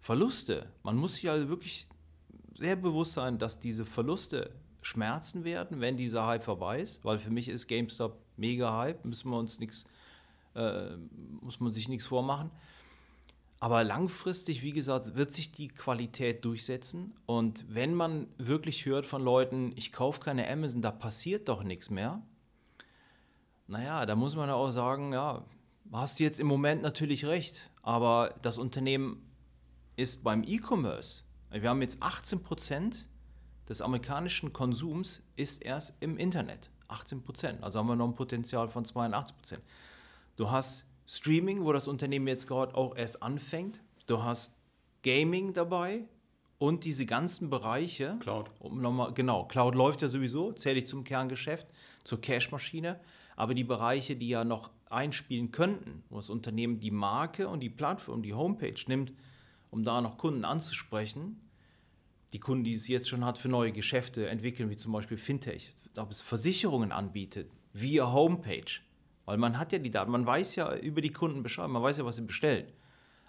Verluste, 0.00 0.66
man 0.82 0.96
muss 0.96 1.14
sich 1.14 1.26
halt 1.26 1.48
wirklich 1.48 1.88
sehr 2.56 2.76
bewusst 2.76 3.12
sein, 3.12 3.38
dass 3.38 3.60
diese 3.60 3.86
Verluste 3.86 4.52
schmerzen 4.82 5.44
werden, 5.44 5.80
wenn 5.80 5.96
dieser 5.96 6.26
Hype 6.26 6.44
vorbei 6.44 6.80
ist, 6.80 7.04
weil 7.04 7.18
für 7.18 7.30
mich 7.30 7.48
ist 7.48 7.66
GameStop 7.66 8.18
mega 8.36 8.76
Hype, 8.76 9.04
müssen 9.04 9.30
wir 9.30 9.38
uns 9.38 9.58
nichts, 9.58 9.86
äh, 10.54 10.96
muss 11.40 11.60
man 11.60 11.72
sich 11.72 11.88
nichts 11.88 12.06
vormachen. 12.06 12.50
Aber 13.60 13.82
langfristig, 13.82 14.62
wie 14.62 14.72
gesagt, 14.72 15.16
wird 15.16 15.32
sich 15.32 15.50
die 15.50 15.68
Qualität 15.68 16.44
durchsetzen. 16.44 17.14
Und 17.26 17.64
wenn 17.68 17.94
man 17.94 18.28
wirklich 18.38 18.86
hört 18.86 19.04
von 19.04 19.22
Leuten, 19.22 19.72
ich 19.74 19.92
kaufe 19.92 20.20
keine 20.20 20.48
Amazon, 20.48 20.80
da 20.80 20.92
passiert 20.92 21.48
doch 21.48 21.64
nichts 21.64 21.90
mehr, 21.90 22.22
naja, 23.66 24.06
da 24.06 24.16
muss 24.16 24.34
man 24.34 24.48
auch 24.48 24.70
sagen, 24.70 25.12
ja, 25.12 25.44
hast 25.92 26.18
du 26.18 26.24
jetzt 26.24 26.40
im 26.40 26.46
Moment 26.46 26.82
natürlich 26.82 27.26
recht, 27.26 27.70
aber 27.82 28.34
das 28.40 28.58
Unternehmen 28.58 29.28
ist 29.96 30.24
beim 30.24 30.42
E-Commerce. 30.42 31.24
Wir 31.50 31.68
haben 31.68 31.82
jetzt 31.82 32.02
18 32.02 32.42
Prozent 32.42 33.06
des 33.68 33.82
amerikanischen 33.82 34.52
Konsums 34.52 35.22
ist 35.36 35.62
erst 35.62 36.02
im 36.02 36.16
Internet. 36.16 36.70
18 36.88 37.22
Prozent. 37.22 37.62
Also 37.62 37.78
haben 37.78 37.88
wir 37.88 37.96
noch 37.96 38.08
ein 38.08 38.14
Potenzial 38.14 38.68
von 38.68 38.84
82 38.84 39.36
Prozent. 39.36 39.62
Du 40.36 40.50
hast 40.50 40.86
Streaming, 41.10 41.64
wo 41.64 41.72
das 41.72 41.88
Unternehmen 41.88 42.28
jetzt 42.28 42.46
gerade 42.46 42.74
auch 42.74 42.94
erst 42.94 43.22
anfängt. 43.22 43.80
Du 44.06 44.22
hast 44.22 44.58
Gaming 45.02 45.54
dabei 45.54 46.04
und 46.58 46.84
diese 46.84 47.06
ganzen 47.06 47.48
Bereiche. 47.48 48.18
Cloud. 48.20 48.50
Um 48.58 48.82
nochmal, 48.82 49.14
genau, 49.14 49.46
Cloud 49.46 49.74
läuft 49.74 50.02
ja 50.02 50.08
sowieso, 50.08 50.52
zähle 50.52 50.80
ich 50.80 50.86
zum 50.86 51.04
Kerngeschäft, 51.04 51.66
zur 52.04 52.20
Cashmaschine. 52.20 53.00
Aber 53.36 53.54
die 53.54 53.64
Bereiche, 53.64 54.16
die 54.16 54.28
ja 54.28 54.44
noch 54.44 54.70
einspielen 54.90 55.50
könnten, 55.50 56.04
wo 56.10 56.16
das 56.16 56.28
Unternehmen 56.28 56.78
die 56.78 56.90
Marke 56.90 57.48
und 57.48 57.60
die 57.60 57.70
Plattform, 57.70 58.22
die 58.22 58.34
Homepage 58.34 58.78
nimmt, 58.86 59.14
um 59.70 59.84
da 59.84 60.02
noch 60.02 60.18
Kunden 60.18 60.44
anzusprechen, 60.44 61.40
die 62.32 62.38
Kunden, 62.38 62.64
die 62.64 62.74
es 62.74 62.86
jetzt 62.86 63.08
schon 63.08 63.24
hat 63.24 63.38
für 63.38 63.48
neue 63.48 63.72
Geschäfte 63.72 64.28
entwickeln, 64.28 64.68
wie 64.68 64.76
zum 64.76 64.92
Beispiel 64.92 65.16
Fintech, 65.16 65.74
ob 65.96 66.10
es 66.10 66.20
Versicherungen 66.20 66.92
anbietet, 66.92 67.50
via 67.72 68.12
Homepage. 68.12 68.82
Weil 69.28 69.36
man 69.36 69.58
hat 69.58 69.72
ja 69.72 69.78
die 69.78 69.90
Daten, 69.90 70.10
man 70.10 70.24
weiß 70.24 70.56
ja 70.56 70.74
über 70.76 71.02
die 71.02 71.12
Kunden 71.12 71.42
Bescheid, 71.42 71.68
man 71.68 71.82
weiß 71.82 71.98
ja, 71.98 72.06
was 72.06 72.16
sie 72.16 72.22
bestellen. 72.22 72.72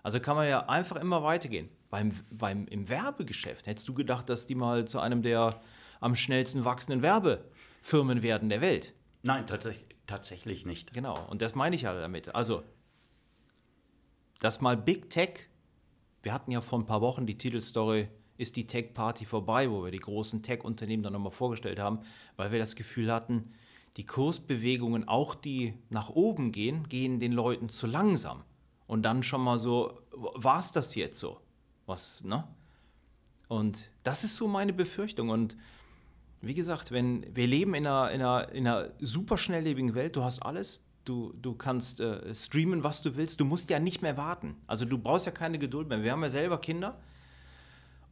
Also 0.02 0.22
kann 0.22 0.38
man 0.38 0.48
ja 0.48 0.66
einfach 0.70 0.96
immer 0.96 1.24
weitergehen. 1.24 1.68
Beim, 1.90 2.14
beim, 2.32 2.68
Im 2.68 2.88
Werbegeschäft 2.88 3.68
hättest 3.68 3.86
du 3.90 3.94
gedacht, 3.94 4.30
dass 4.30 4.48
die 4.48 4.56
mal 4.56 4.86
zu 4.86 5.02
einem 5.02 5.24
der 5.24 5.60
am 6.00 6.16
schnellsten 6.16 6.64
wachsenden 6.64 7.02
Werbefirmen 7.02 8.24
werden 8.24 8.48
der 8.48 8.62
Welt. 8.62 8.94
Nein, 9.24 9.46
tatsächlich, 9.46 9.98
tatsächlich 10.08 10.66
nicht. 10.66 10.94
Genau, 10.94 11.22
und 11.30 11.42
das 11.42 11.54
meine 11.54 11.76
ich 11.76 11.82
ja 11.82 11.94
damit. 11.94 12.34
Also, 12.34 12.64
dass 14.40 14.62
mal 14.62 14.78
Big 14.78 15.10
Tech, 15.10 15.50
wir 16.24 16.32
hatten 16.32 16.52
ja 16.52 16.62
vor 16.62 16.80
ein 16.80 16.86
paar 16.86 17.02
Wochen 17.02 17.26
die 17.26 17.38
Titelstory, 17.38 18.08
ist 18.38 18.56
die 18.56 18.68
Tech-Party 18.68 19.26
vorbei, 19.26 19.70
wo 19.70 19.84
wir 19.84 19.92
die 19.92 20.00
großen 20.00 20.44
Tech-Unternehmen 20.44 21.04
dann 21.04 21.12
nochmal 21.12 21.34
vorgestellt 21.34 21.78
haben, 21.78 22.00
weil 22.38 22.54
wir 22.54 22.60
das 22.60 22.78
Gefühl 22.78 23.12
hatten, 23.12 23.52
die 23.98 24.06
Kursbewegungen, 24.06 25.08
auch 25.08 25.36
die 25.36 25.74
nach 25.90 26.10
oben 26.10 26.52
gehen, 26.52 26.88
gehen 26.88 27.20
den 27.20 27.32
Leuten 27.32 27.70
zu 27.70 27.88
langsam. 27.88 28.44
Und 28.88 29.04
dann 29.04 29.24
schon 29.24 29.42
mal 29.42 29.60
so, 29.60 30.00
war 30.12 30.60
es 30.60 30.72
das 30.72 30.96
jetzt 30.96 31.20
so? 31.20 31.40
Was, 31.86 32.24
ne? 32.24 32.48
Und 33.48 33.90
das 34.04 34.24
ist 34.24 34.36
so 34.36 34.48
meine 34.48 34.74
Befürchtung. 34.74 35.30
Und 35.30 35.58
wie 36.42 36.54
gesagt, 36.54 36.92
wenn 36.92 37.26
wir 37.36 37.48
leben 37.48 37.74
in 37.74 37.86
einer, 37.86 38.12
in 38.12 38.22
einer, 38.22 38.50
in 38.52 38.68
einer 38.68 38.92
super 39.00 39.38
schnelllebigen 39.38 39.96
Welt, 39.96 40.16
du 40.16 40.24
hast 40.24 40.40
alles, 40.40 40.86
du, 41.04 41.34
du 41.42 41.56
kannst 41.56 42.00
äh, 42.00 42.34
streamen, 42.34 42.84
was 42.84 43.02
du 43.02 43.16
willst, 43.16 43.40
du 43.40 43.46
musst 43.46 43.70
ja 43.70 43.80
nicht 43.80 44.02
mehr 44.02 44.18
warten. 44.18 44.56
Also 44.68 44.86
du 44.86 44.98
brauchst 44.98 45.26
ja 45.26 45.32
keine 45.32 45.60
Geduld 45.60 45.90
mehr. 45.90 46.04
Wir 46.04 46.12
haben 46.12 46.22
ja 46.22 46.30
selber 46.30 46.60
Kinder 46.60 46.96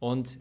und 0.00 0.38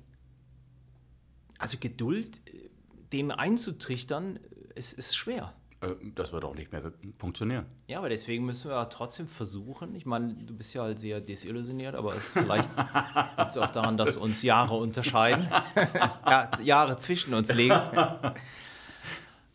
also 1.60 1.78
Geduld, 1.80 2.42
äh, 2.48 2.70
denen 3.14 3.32
einzutrichtern, 3.32 4.40
ist, 4.78 4.94
ist 4.94 5.16
schwer. 5.16 5.54
Äh, 5.82 5.90
Das 6.16 6.32
wird 6.32 6.44
auch 6.46 6.56
nicht 6.56 6.72
mehr 6.72 6.82
funktionieren. 7.18 7.66
Ja, 7.88 8.00
aber 8.00 8.10
deswegen 8.10 8.46
müssen 8.46 8.70
wir 8.72 8.90
trotzdem 8.90 9.28
versuchen. 9.28 9.94
Ich 9.96 10.06
meine, 10.06 10.34
du 10.34 10.54
bist 10.56 10.74
ja 10.74 10.84
halt 10.84 11.00
sehr 11.00 11.20
desillusioniert, 11.22 11.96
aber 11.96 12.16
es 12.16 12.30
vielleicht 12.30 12.70
liegt 13.38 13.50
es 13.50 13.58
auch 13.58 13.72
daran, 13.72 13.98
dass 13.98 14.18
uns 14.18 14.42
Jahre 14.42 14.76
unterscheiden, 14.76 15.48
ja, 16.26 16.50
Jahre 16.64 16.98
zwischen 16.98 17.34
uns 17.34 17.54
liegen. 17.54 17.80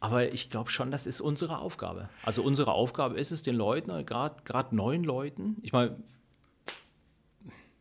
Aber 0.00 0.32
ich 0.32 0.50
glaube 0.50 0.70
schon, 0.70 0.90
das 0.90 1.06
ist 1.06 1.20
unsere 1.20 1.58
Aufgabe. 1.58 2.08
Also 2.24 2.42
unsere 2.42 2.72
Aufgabe 2.72 3.16
ist 3.18 3.30
es, 3.30 3.42
den 3.42 3.54
Leuten, 3.54 4.04
gerade 4.04 4.74
neuen 4.74 5.04
Leuten, 5.04 5.58
ich 5.62 5.72
meine, 5.72 5.96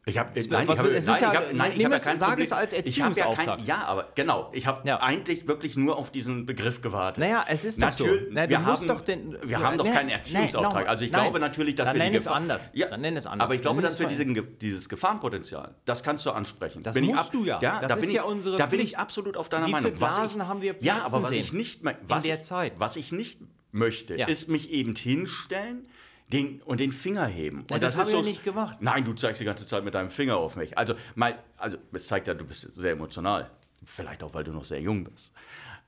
Ich 0.04 0.18
habe 0.18 0.32
was 0.36 0.48
nein, 0.48 0.68
ich 0.68 0.80
habe 0.80 0.90
es 0.90 1.06
nein, 1.06 1.16
ist 1.16 1.22
ja- 1.22 1.32
ich 1.32 1.38
habe 1.38 1.54
nein, 1.56 1.72
ich 1.76 1.86
habe 1.86 1.94
ja 1.94 2.00
kein 2.00 2.16
es 2.40 2.52
als 2.52 2.74
Ich 2.74 3.02
habe 3.04 3.14
ja, 3.20 3.34
kein, 3.36 3.64
ja, 3.64 3.84
aber 3.86 4.08
genau, 4.16 4.50
ich 4.52 4.66
habe 4.66 4.88
Ja. 4.88 5.00
eigentlich 5.00 5.48
wirklich 5.48 5.78
nur 5.78 5.96
auf 5.96 6.12
diesen 6.12 6.48
Begriff 6.48 6.82
gewartet. 6.82 7.20
Naja, 7.22 7.46
es 7.48 7.66
ist 7.66 7.80
doch 7.80 7.92
so. 7.94 8.06
Natürlich, 8.06 8.30
Na, 8.32 8.50
wir 8.50 8.66
haben, 8.66 8.88
doch 8.88 9.02
den- 9.02 9.38
wir 9.44 9.60
haben 9.60 9.78
doch 9.78 9.86
keinen 9.86 10.10
Erziehungsauftrag. 10.10 10.90
also 10.90 11.06
ich 11.06 11.12
Nein. 11.12 11.22
glaube 11.22 11.40
natürlich, 11.40 11.76
dass 11.76 11.90
Dann 11.90 11.98
wir 11.98 12.04
nenn 12.06 12.16
es 12.16 12.26
anders. 12.26 12.72
Ja, 12.74 12.88
Dann 12.88 13.02
nenn 13.02 13.16
es 13.16 13.28
anders. 13.28 13.46
Aber 13.46 13.54
ich 13.54 13.62
glaube, 13.62 13.84
dass 13.84 14.00
wir 14.00 14.08
diesen, 14.08 14.58
dieses 14.58 14.90
Gefahrenpotenzial, 14.90 15.76
das 15.86 16.02
kannst 16.02 16.26
du 16.26 16.32
ansprechen. 16.32 16.82
Das 16.82 16.96
Bin 16.96 17.06
musst 17.06 17.20
ab- 17.20 17.32
du 17.32 17.46
ja. 17.46 17.60
ja 17.62 17.80
Das 17.80 17.90
da 17.90 17.94
ist 17.96 18.02
bin 18.02 18.10
ich, 18.10 18.16
ja 18.16 18.24
unsere 18.24 18.58
Da 18.58 18.66
bin 18.66 18.80
ich 18.80 18.98
absolut 18.98 19.38
auf 19.38 19.50
deiner 19.50 19.68
Wie 19.68 19.72
Meinung. 19.72 19.92
viele 19.92 20.02
Was 20.02 20.14
ich- 20.14 20.18
Blasen 20.22 20.48
haben 20.48 20.64
wir 20.64 20.78
Ja, 20.80 21.04
aber 21.06 21.22
was 21.22 21.30
ich 21.30 21.54
nicht, 21.54 21.82
was 22.08 22.24
der 22.24 22.42
Zeit? 22.42 22.74
was 22.80 22.96
ich 22.96 23.12
nicht 23.12 23.40
möchte, 23.72 24.16
ist 24.16 24.50
mich 24.50 24.72
eben 24.72 24.96
hinstellen 24.96 25.86
den, 26.32 26.62
und 26.62 26.80
den 26.80 26.92
Finger 26.92 27.26
heben. 27.26 27.66
Ja, 27.70 27.76
und 27.76 27.84
das 27.84 27.94
ist 27.94 28.00
haben 28.00 28.08
wir 28.08 28.12
so, 28.12 28.18
ja 28.18 28.24
nicht 28.24 28.44
gemacht. 28.44 28.78
Nein, 28.80 29.06
du 29.06 29.14
zeigst 29.14 29.42
die 29.42 29.46
ganze 29.46 29.66
Zeit 29.66 29.84
mit 29.84 29.94
deinem 29.94 30.10
Finger 30.10 30.38
auf 30.38 30.56
mich. 30.56 30.78
Also, 30.78 30.96
mal, 31.16 31.38
also 31.58 31.78
es 31.92 32.08
zeigt 32.08 32.28
ja, 32.28 32.34
du 32.34 32.46
bist 32.46 32.74
sehr 32.74 32.92
emotional. 32.92 33.50
Vielleicht 33.86 34.24
auch, 34.24 34.34
weil 34.34 34.44
du 34.44 34.52
noch 34.52 34.66
sehr 34.66 34.82
jung 34.82 35.04
bist. 35.04 35.32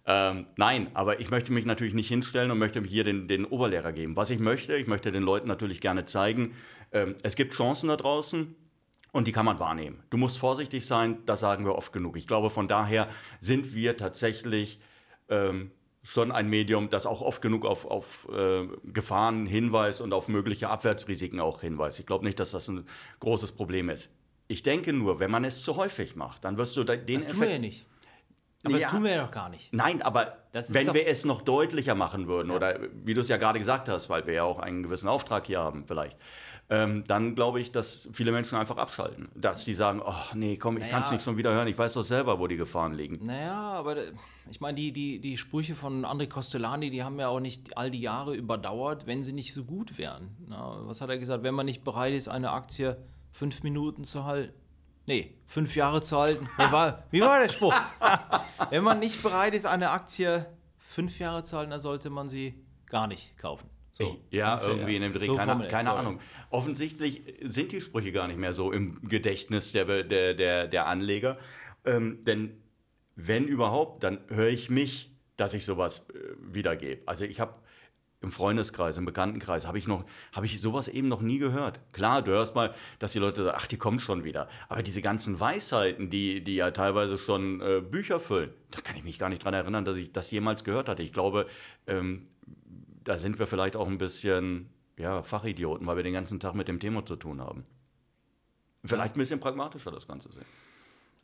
Ähm, 0.06 0.48
nein, 0.58 0.88
aber 0.94 1.20
ich 1.22 1.30
möchte 1.32 1.54
mich 1.54 1.66
natürlich 1.66 1.94
nicht 1.94 2.10
hinstellen 2.10 2.52
und 2.52 2.58
möchte 2.58 2.82
hier 2.82 3.04
den, 3.04 3.28
den 3.28 3.46
Oberlehrer 3.46 3.94
geben. 3.94 4.16
Was 4.16 4.30
ich 4.30 4.40
möchte, 4.40 4.76
ich 4.76 4.88
möchte 4.88 5.12
den 5.12 5.24
Leuten 5.24 5.48
natürlich 5.48 5.80
gerne 5.80 6.06
zeigen, 6.06 6.56
ähm, 6.92 7.16
es 7.24 7.36
gibt 7.36 7.54
Chancen 7.54 7.88
da 7.90 7.96
draußen. 7.96 8.56
Und 9.14 9.28
die 9.28 9.32
kann 9.32 9.46
man 9.46 9.60
wahrnehmen. 9.60 10.02
Du 10.10 10.18
musst 10.18 10.40
vorsichtig 10.40 10.88
sein, 10.88 11.20
das 11.28 11.40
sagen 11.40 11.66
wir 11.66 11.76
oft 11.76 11.94
genug. 11.94 12.18
Ich 12.18 12.26
glaube, 12.26 12.50
von 12.50 12.68
daher 12.68 13.08
sind 13.40 13.76
wir 13.76 13.96
tatsächlich 13.96 14.80
ähm, 15.30 15.70
schon 16.04 16.32
ein 16.32 16.50
Medium, 16.50 16.90
das 16.90 17.06
auch 17.06 17.22
oft 17.22 17.42
genug 17.42 17.66
auf, 17.66 17.86
auf 17.86 18.28
äh, 18.32 18.68
Gefahren 18.86 19.46
hinweist 19.46 20.02
und 20.02 20.14
auf 20.14 20.28
mögliche 20.28 20.70
Abwärtsrisiken 20.70 21.40
auch 21.40 21.62
hinweist. 21.62 22.00
Ich 22.00 22.06
glaube 22.06 22.26
nicht, 22.26 22.40
dass 22.40 22.52
das 22.52 22.68
ein 22.68 22.86
großes 23.22 23.54
Problem 23.54 23.90
ist. 23.90 24.14
Ich 24.50 24.62
denke 24.64 24.92
nur, 24.92 25.20
wenn 25.20 25.32
man 25.32 25.46
es 25.46 25.64
zu 25.64 25.78
häufig 25.78 26.16
macht, 26.16 26.44
dann 26.44 26.58
wirst 26.58 26.76
du 26.76 26.84
den 26.84 27.06
Das 27.06 27.28
tun 27.28 27.40
wir 27.42 27.50
ja 27.50 27.60
nicht. 27.60 27.86
Aber 28.66 28.76
Ja. 28.78 28.82
das 28.84 28.92
tun 28.92 29.04
wir 29.04 29.12
ja 29.12 29.26
doch 29.26 29.32
gar 29.32 29.50
nicht. 29.50 29.74
Nein, 29.74 30.02
aber 30.02 30.38
wenn 30.52 30.94
wir 30.94 31.08
es 31.08 31.26
noch 31.26 31.42
deutlicher 31.42 31.96
machen 31.96 32.28
würden, 32.28 32.52
oder 32.52 32.80
wie 33.04 33.14
du 33.14 33.22
es 33.22 33.28
ja 33.28 33.38
gerade 33.38 33.60
gesagt 33.60 33.90
hast, 33.90 34.10
weil 34.10 34.26
wir 34.28 34.34
ja 34.36 34.44
auch 34.44 34.60
einen 34.60 34.84
gewissen 34.84 35.08
Auftrag 35.10 35.48
hier 35.48 35.60
haben, 35.60 35.86
vielleicht, 35.86 36.18
ähm, 36.74 37.04
dann 37.06 37.36
glaube 37.36 37.62
ich, 37.62 37.72
dass 37.72 38.10
viele 38.14 38.32
Menschen 38.32 38.58
einfach 38.58 38.78
abschalten. 38.78 39.30
Dass 39.36 39.64
die 39.64 39.76
sagen, 39.76 40.02
oh 40.04 40.16
nee, 40.34 40.58
komm, 40.58 40.78
ich 40.78 40.82
Naja. 40.82 40.94
kann 40.94 41.04
es 41.04 41.12
nicht 41.12 41.24
schon 41.24 41.38
wieder 41.38 41.54
hören, 41.54 41.68
ich 41.68 41.78
weiß 41.78 41.94
doch 41.94 42.02
selber, 42.02 42.40
wo 42.40 42.48
die 42.48 42.58
Gefahren 42.58 42.94
liegen. 42.94 43.20
Naja, 43.24 43.54
aber 43.54 43.98
äh, 43.98 44.12
ich 44.50 44.60
meine, 44.60 44.76
die, 44.76 44.92
die, 44.92 45.20
die 45.20 45.38
Sprüche 45.38 45.76
von 45.76 46.04
André 46.04 46.28
Costolani, 46.28 46.90
die 46.90 47.04
haben 47.04 47.20
ja 47.20 47.28
auch 47.28 47.40
nicht 47.40 47.78
all 47.78 47.92
die 47.92 48.02
Jahre 48.02 48.34
überdauert, 48.36 49.06
wenn 49.06 49.22
sie 49.22 49.34
nicht 49.34 49.54
so 49.54 49.66
gut 49.66 50.00
wären. 50.00 50.36
Na, 50.48 50.80
was 50.88 51.00
hat 51.00 51.10
er 51.12 51.20
gesagt? 51.20 51.44
Wenn 51.44 51.54
man 51.54 51.68
nicht 51.68 51.84
bereit 51.84 52.16
ist, 52.16 52.28
eine 52.28 52.50
Aktie 52.50 52.98
fünf 53.32 53.62
Minuten 53.62 54.04
zu 54.04 54.26
halten. 54.26 54.54
Nee, 55.06 55.36
fünf 55.46 55.76
Jahre 55.76 56.02
zu 56.02 56.18
halten. 56.18 56.50
Nee, 56.58 56.72
war, 56.72 57.04
wie 57.12 57.22
war 57.22 57.40
der 57.40 57.50
Spruch? 57.50 57.76
wenn 58.72 58.84
man 58.84 58.98
nicht 59.00 59.22
bereit 59.22 59.54
ist, 59.54 59.68
eine 59.68 59.92
Aktie 59.92 60.48
fünf 60.80 61.20
Jahre 61.20 61.44
zu 61.44 61.56
halten, 61.56 61.70
dann 61.70 61.80
sollte 61.80 62.10
man 62.10 62.30
sie 62.30 62.56
gar 62.88 63.06
nicht 63.06 63.38
kaufen. 63.38 63.70
So, 63.96 64.20
Ja, 64.32 64.56
ungefähr. 64.56 64.74
irgendwie 64.74 64.96
in 64.96 65.02
dem 65.04 65.14
Dreh, 65.14 65.28
So 65.28 65.36
keine, 65.36 65.68
keine. 65.68 65.92
Ahnung. 65.94 66.20
Offensichtlich 66.50 67.22
sind 67.42 67.72
die 67.72 67.80
Sprüche 67.80 68.12
gar 68.12 68.28
nicht 68.28 68.40
mehr 68.40 68.52
so 68.52 68.72
im 68.72 69.00
Gedächtnis 69.08 69.72
der, 69.72 70.04
der, 70.04 70.34
der, 70.34 70.68
der 70.68 70.88
Anleger. 70.88 71.38
Ähm, 71.86 72.22
denn 72.24 72.58
wenn 73.16 73.46
überhaupt, 73.48 74.04
dann 74.04 74.20
höre 74.30 74.48
ich 74.50 74.70
mich, 74.72 75.12
dass 75.38 75.54
ich 75.54 75.64
sowas 75.64 76.08
äh, 76.10 76.14
wiedergebe. 76.40 77.04
Also 77.06 77.24
ich 77.26 77.40
habe 77.40 77.54
im 78.22 78.32
Freundeskreis, 78.32 78.98
im 78.98 79.06
Bekanntenkreis, 79.06 79.68
habe 79.68 79.78
ich, 79.78 79.86
noch- 79.86 80.06
habe 80.32 80.46
ich 80.48 80.60
sowas 80.62 80.88
eben 80.88 81.08
noch 81.10 81.22
nie 81.22 81.38
gehört. 81.38 81.80
Klar, 81.92 82.22
du 82.24 82.32
hörst 82.32 82.56
mal, 82.56 82.74
dass 82.98 83.12
die 83.12 83.20
Leute 83.20 83.44
sagen, 83.44 83.58
ach, 83.60 83.68
die 83.68 83.78
kommen 83.78 84.00
schon 84.00 84.24
wieder. 84.24 84.48
Aber 84.70 84.82
diese 84.82 85.02
ganzen 85.04 85.40
Weisheiten, 85.40 86.10
die, 86.10 86.44
die 86.44 86.56
ja 86.56 86.72
teilweise 86.72 87.18
schon 87.20 87.62
äh, 87.62 87.82
Bücher 87.82 88.20
füllen, 88.20 88.52
da 88.72 88.82
kann 88.82 88.96
ich 88.96 89.04
mich 89.04 89.20
gar 89.20 89.30
nicht 89.30 89.44
dran 89.44 89.54
erinnern, 89.54 89.86
dass 89.86 89.98
ich 89.98 90.12
das 90.14 90.32
jemals 90.32 90.64
gehört 90.64 90.90
hatte. 90.90 91.04
Ich 91.04 91.12
glaube, 91.14 91.46
ähm, 91.86 92.24
da 93.04 93.18
sind 93.18 93.40
wir 93.40 93.48
vielleicht 93.48 93.76
auch 93.76 93.88
ein 93.88 93.98
bisschen 93.98 94.70
ja, 94.98 95.24
Fachidioten, 95.24 95.88
weil 95.88 95.98
wir 95.98 96.04
den 96.04 96.14
ganzen 96.14 96.40
Tag 96.40 96.56
mit 96.56 96.68
dem 96.68 96.80
Thema 96.80 97.06
zu 97.06 97.16
tun 97.16 97.42
haben. 97.42 97.66
Vielleicht 98.86 99.16
ein 99.16 99.20
bisschen 99.20 99.40
pragmatischer 99.40 99.92
das 99.92 100.08
Ganze 100.08 100.32
sehen. 100.32 100.46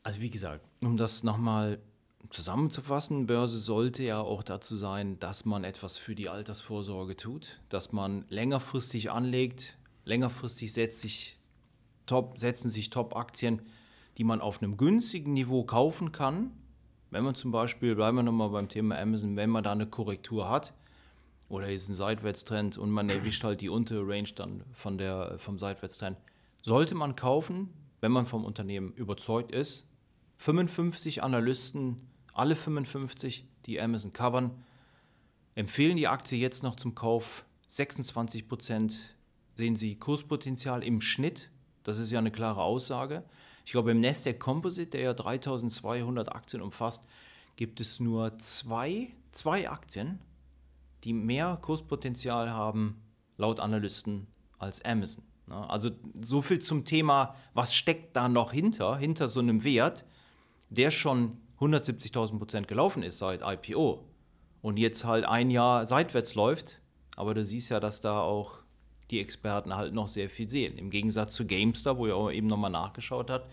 Also 0.04 0.22
wie 0.22 0.30
gesagt, 0.30 0.66
um 0.82 0.98
das 0.98 1.24
nochmal 1.24 1.80
zusammenzufassen, 2.30 3.28
Börse 3.28 3.60
sollte 3.60 4.04
ja 4.04 4.20
auch 4.20 4.44
dazu 4.44 4.76
sein, 4.76 5.20
dass 5.20 5.46
man 5.46 5.64
etwas 5.64 5.98
für 5.98 6.16
die 6.16 6.30
Altersvorsorge 6.30 7.16
tut, 7.16 7.60
dass 7.70 7.92
man 7.92 8.26
längerfristig 8.30 9.12
anlegt, 9.12 9.78
längerfristig 10.06 10.74
setzt 10.74 11.02
sich 11.02 11.38
top, 12.06 12.40
setzen 12.40 12.70
sich 12.70 12.90
Top-Aktien, 12.90 13.62
die 14.18 14.24
man 14.24 14.42
auf 14.42 14.62
einem 14.62 14.78
günstigen 14.78 15.34
Niveau 15.34 15.64
kaufen 15.64 16.12
kann. 16.12 16.52
Wenn 17.12 17.24
man 17.24 17.36
zum 17.36 17.52
Beispiel, 17.52 17.96
bleiben 17.96 18.18
wir 18.18 18.24
nochmal 18.24 18.50
beim 18.50 18.70
Thema 18.70 18.98
Amazon, 18.98 19.36
wenn 19.36 19.50
man 19.50 19.64
da 19.64 19.72
eine 19.72 19.88
Korrektur 19.88 20.50
hat 20.50 20.74
oder 21.50 21.70
ist 21.70 21.90
ein 21.90 21.96
Seitwärtstrend 21.96 22.78
und 22.78 22.92
man 22.92 23.10
erwischt 23.10 23.44
halt 23.44 23.60
die 23.62 23.70
untere 23.70 24.08
Range 24.08 24.30
dann 24.36 24.64
von 24.72 24.98
der, 24.98 25.38
vom 25.40 25.58
Seitwärtstrend, 25.60 26.18
sollte 26.62 26.96
man 26.96 27.16
kaufen, 27.16 27.74
wenn 28.02 28.12
man 28.12 28.26
vom 28.26 28.46
Unternehmen 28.46 28.94
überzeugt 28.94 29.52
ist. 29.52 29.88
55 30.38 31.24
Analysten, 31.24 32.08
alle 32.34 32.56
55, 32.56 33.46
die 33.66 33.82
Amazon 33.82 34.14
covern, 34.14 34.64
empfehlen 35.56 35.98
die 35.98 36.08
Aktie 36.08 36.38
jetzt 36.38 36.64
noch 36.64 36.76
zum 36.76 36.96
Kauf. 36.96 37.44
26 37.68 38.48
Prozent 38.48 39.18
sehen 39.56 39.76
sie 39.76 39.98
Kurspotenzial 39.98 40.84
im 40.84 41.02
Schnitt. 41.02 41.50
Das 41.84 42.00
ist 42.00 42.12
ja 42.12 42.20
eine 42.20 42.32
klare 42.32 42.62
Aussage. 42.62 43.24
Ich 43.66 43.72
glaube, 43.72 43.92
im 43.92 44.00
Nasdaq 44.00 44.40
Composite, 44.40 44.92
der 44.92 45.02
ja 45.02 45.14
3200 45.14 46.34
Aktien 46.34 46.62
umfasst, 46.62 47.06
gibt 47.56 47.82
es 47.82 48.00
nur 48.00 48.38
zwei, 48.38 49.10
zwei 49.32 49.70
Aktien, 49.70 50.20
die 51.04 51.14
mehr 51.14 51.58
Kurspotenzial 51.62 52.52
haben, 52.52 53.02
laut 53.38 53.60
Analysten, 53.60 54.28
als 54.58 54.84
Amazon. 54.84 55.24
Na, 55.48 55.68
Also 55.68 55.90
so 56.22 56.42
viel 56.42 56.60
zum 56.60 56.86
Thema, 56.86 57.36
was 57.54 57.74
steckt 57.74 58.16
da 58.16 58.30
noch 58.30 58.52
hinter, 58.52 58.98
hinter 58.98 59.30
so 59.30 59.40
einem 59.40 59.64
Wert, 59.64 60.06
der 60.70 60.92
schon 60.92 61.38
170.000 61.60 62.38
Prozent 62.38 62.68
gelaufen 62.68 63.04
ist 63.04 63.18
seit 63.18 63.42
IPO 63.42 64.06
und 64.62 64.78
jetzt 64.78 65.06
halt 65.06 65.26
ein 65.26 65.50
Jahr 65.50 65.86
seitwärts 65.86 66.36
läuft. 66.36 66.82
Aber 67.16 67.34
du 67.34 67.44
siehst 67.44 67.70
ja, 67.70 67.80
dass 67.80 68.02
da 68.02 68.22
auch 68.22 68.60
die 69.12 69.20
Experten 69.20 69.76
halt 69.76 69.94
noch 69.94 70.08
sehr 70.08 70.30
viel 70.30 70.50
sehen. 70.50 70.78
Im 70.78 70.90
Gegensatz 70.90 71.36
zu 71.36 71.46
GameStar, 71.46 71.98
wo 71.98 72.08
ihr 72.08 72.16
auch 72.16 72.32
eben 72.32 72.48
nochmal 72.48 72.72
nachgeschaut 72.72 73.30
habt, 73.30 73.50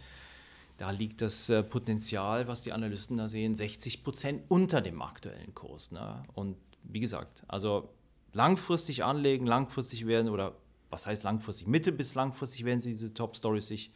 da 0.77 0.91
liegt 0.91 1.23
das 1.23 1.49
äh, 1.49 1.63
Potenzial, 1.63 2.49
was 2.49 2.61
die 2.61 2.73
Analysten 2.73 3.17
da 3.17 3.29
sehen, 3.29 3.55
60 3.55 4.05
Prozent 4.05 4.43
unter 4.51 4.83
dem 4.83 5.01
aktuellen 5.01 5.55
Kurs. 5.55 5.91
Ne? 5.91 6.23
Und 6.35 6.57
wie 6.89 7.01
gesagt, 7.01 7.45
also 7.49 7.91
langfristig 8.33 9.05
anlegen, 9.05 9.47
langfristig 9.47 10.07
werden 10.07 10.31
oder 10.31 10.57
was 10.91 11.07
heißt 11.07 11.25
langfristig? 11.25 11.67
Mittel- 11.67 11.93
bis 11.93 12.15
langfristig 12.15 12.65
werden 12.65 12.81
sie 12.81 12.91
diese 12.91 13.13
Top-Stories 13.13 13.69
sich 13.69 13.91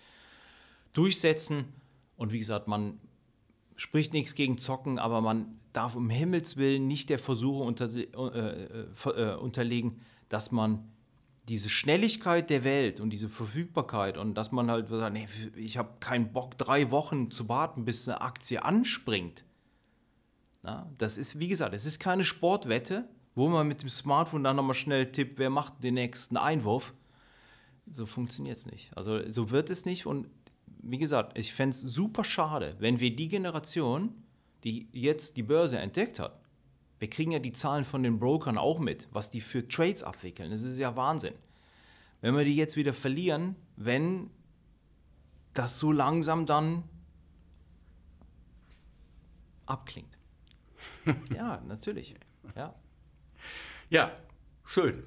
durchsetzen. 0.92 1.66
Und 2.16 2.32
wie 2.32 2.38
gesagt, 2.38 2.68
man 2.68 3.00
spricht 3.76 4.12
nichts 4.12 4.34
gegen 4.34 4.58
Zocken, 4.58 4.98
aber 4.98 5.20
man 5.20 5.58
darf 5.72 5.96
um 5.96 6.10
Himmels 6.10 6.56
Willen 6.56 6.86
nicht 6.86 7.08
der 7.08 7.18
Versuchung 7.18 7.66
unter, 7.66 7.88
äh, 7.94 8.04
äh, 8.12 9.34
unterlegen, 9.36 10.00
dass 10.28 10.50
man 10.50 10.90
diese 11.48 11.68
Schnelligkeit 11.68 12.50
der 12.50 12.64
Welt 12.64 13.00
und 13.00 13.10
diese 13.10 13.28
Verfügbarkeit 13.28 14.16
und 14.16 14.34
dass 14.34 14.52
man 14.52 14.70
halt 14.70 14.88
sagt, 14.88 15.12
nee, 15.12 15.26
ich 15.56 15.78
habe 15.78 15.94
keinen 16.00 16.32
Bock, 16.32 16.58
drei 16.58 16.90
Wochen 16.90 17.30
zu 17.30 17.48
warten, 17.48 17.84
bis 17.84 18.08
eine 18.08 18.20
Aktie 18.20 18.64
anspringt. 18.64 19.44
Na, 20.62 20.90
das 20.98 21.16
ist, 21.16 21.38
wie 21.38 21.48
gesagt, 21.48 21.74
es 21.74 21.86
ist 21.86 21.98
keine 22.00 22.24
Sportwette, 22.24 23.08
wo 23.34 23.48
man 23.48 23.66
mit 23.66 23.82
dem 23.82 23.88
Smartphone 23.88 24.44
dann 24.44 24.56
nochmal 24.56 24.74
schnell 24.74 25.10
tippt, 25.10 25.38
wer 25.38 25.50
macht 25.50 25.82
den 25.82 25.94
nächsten 25.94 26.36
Einwurf. 26.36 26.92
So 27.90 28.06
funktioniert 28.06 28.58
es 28.58 28.66
nicht. 28.66 28.96
Also 28.96 29.30
so 29.30 29.50
wird 29.50 29.70
es 29.70 29.84
nicht. 29.84 30.06
Und 30.06 30.28
wie 30.82 30.98
gesagt, 30.98 31.38
ich 31.38 31.52
fände 31.52 31.74
es 31.74 31.80
super 31.80 32.24
schade, 32.24 32.76
wenn 32.78 33.00
wir 33.00 33.14
die 33.14 33.28
Generation, 33.28 34.14
die 34.64 34.88
jetzt 34.92 35.36
die 35.36 35.42
Börse 35.42 35.78
entdeckt 35.78 36.18
hat, 36.18 36.40
wir 36.98 37.08
kriegen 37.08 37.32
ja 37.32 37.38
die 37.38 37.52
Zahlen 37.52 37.84
von 37.84 38.02
den 38.02 38.18
Brokern 38.18 38.58
auch 38.58 38.78
mit, 38.78 39.08
was 39.10 39.30
die 39.30 39.40
für 39.40 39.66
Trades 39.66 40.02
abwickeln. 40.02 40.50
Das 40.50 40.64
ist 40.64 40.78
ja 40.78 40.94
Wahnsinn. 40.96 41.34
Wenn 42.20 42.36
wir 42.36 42.44
die 42.44 42.56
jetzt 42.56 42.76
wieder 42.76 42.92
verlieren, 42.92 43.56
wenn 43.76 44.28
das 45.54 45.78
so 45.78 45.90
langsam 45.90 46.44
dann 46.44 46.84
abklingt. 49.64 50.19
ja, 51.34 51.60
natürlich. 51.66 52.14
Ja. 52.56 52.74
Ja, 53.88 54.12
schön. 54.64 55.04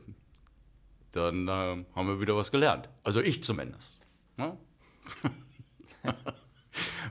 Dann 1.11 1.47
äh, 1.47 1.85
haben 1.95 2.07
wir 2.07 2.19
wieder 2.19 2.35
was 2.35 2.51
gelernt. 2.51 2.89
Also 3.03 3.21
ich 3.21 3.43
zumindest. 3.43 4.01
Ja? 4.37 4.57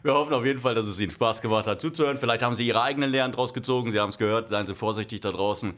Wir 0.02 0.14
hoffen 0.14 0.34
auf 0.34 0.44
jeden 0.44 0.58
Fall, 0.58 0.74
dass 0.74 0.86
es 0.86 0.98
Ihnen 0.98 1.12
Spaß 1.12 1.40
gemacht 1.40 1.68
hat 1.68 1.80
zuzuhören. 1.80 2.16
Vielleicht 2.16 2.42
haben 2.42 2.56
Sie 2.56 2.66
Ihre 2.66 2.82
eigenen 2.82 3.10
Lehren 3.10 3.30
draus 3.30 3.54
gezogen. 3.54 3.92
Sie 3.92 4.00
haben 4.00 4.08
es 4.08 4.18
gehört. 4.18 4.48
Seien 4.48 4.66
Sie 4.66 4.74
vorsichtig 4.74 5.20
da 5.20 5.30
draußen. 5.30 5.74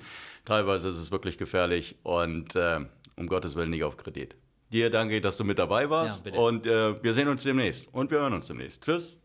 Teilweise 0.47 0.89
ist 0.89 0.97
es 0.97 1.11
wirklich 1.11 1.37
gefährlich 1.37 1.97
und 2.03 2.57
äh, 2.57 2.81
um 3.17 3.27
Gottes 3.27 3.55
Willen 3.55 3.71
nicht 3.71 3.85
auf 3.85 3.97
Kredit. 3.99 4.35
Dir 4.73 4.91
danke, 4.91 5.21
dass 5.21 5.37
du 5.37 5.45
mit 5.45 5.59
dabei 5.59 5.91
warst. 5.91 6.25
Ja, 6.27 6.33
und 6.33 6.67
äh, 6.67 7.03
wir 7.03 7.13
sehen 7.13 7.29
uns 7.29 7.43
demnächst 7.43 7.93
und 7.93 8.11
wir 8.11 8.19
hören 8.19 8.33
uns 8.33 8.47
demnächst. 8.47 8.83
Tschüss. 8.83 9.21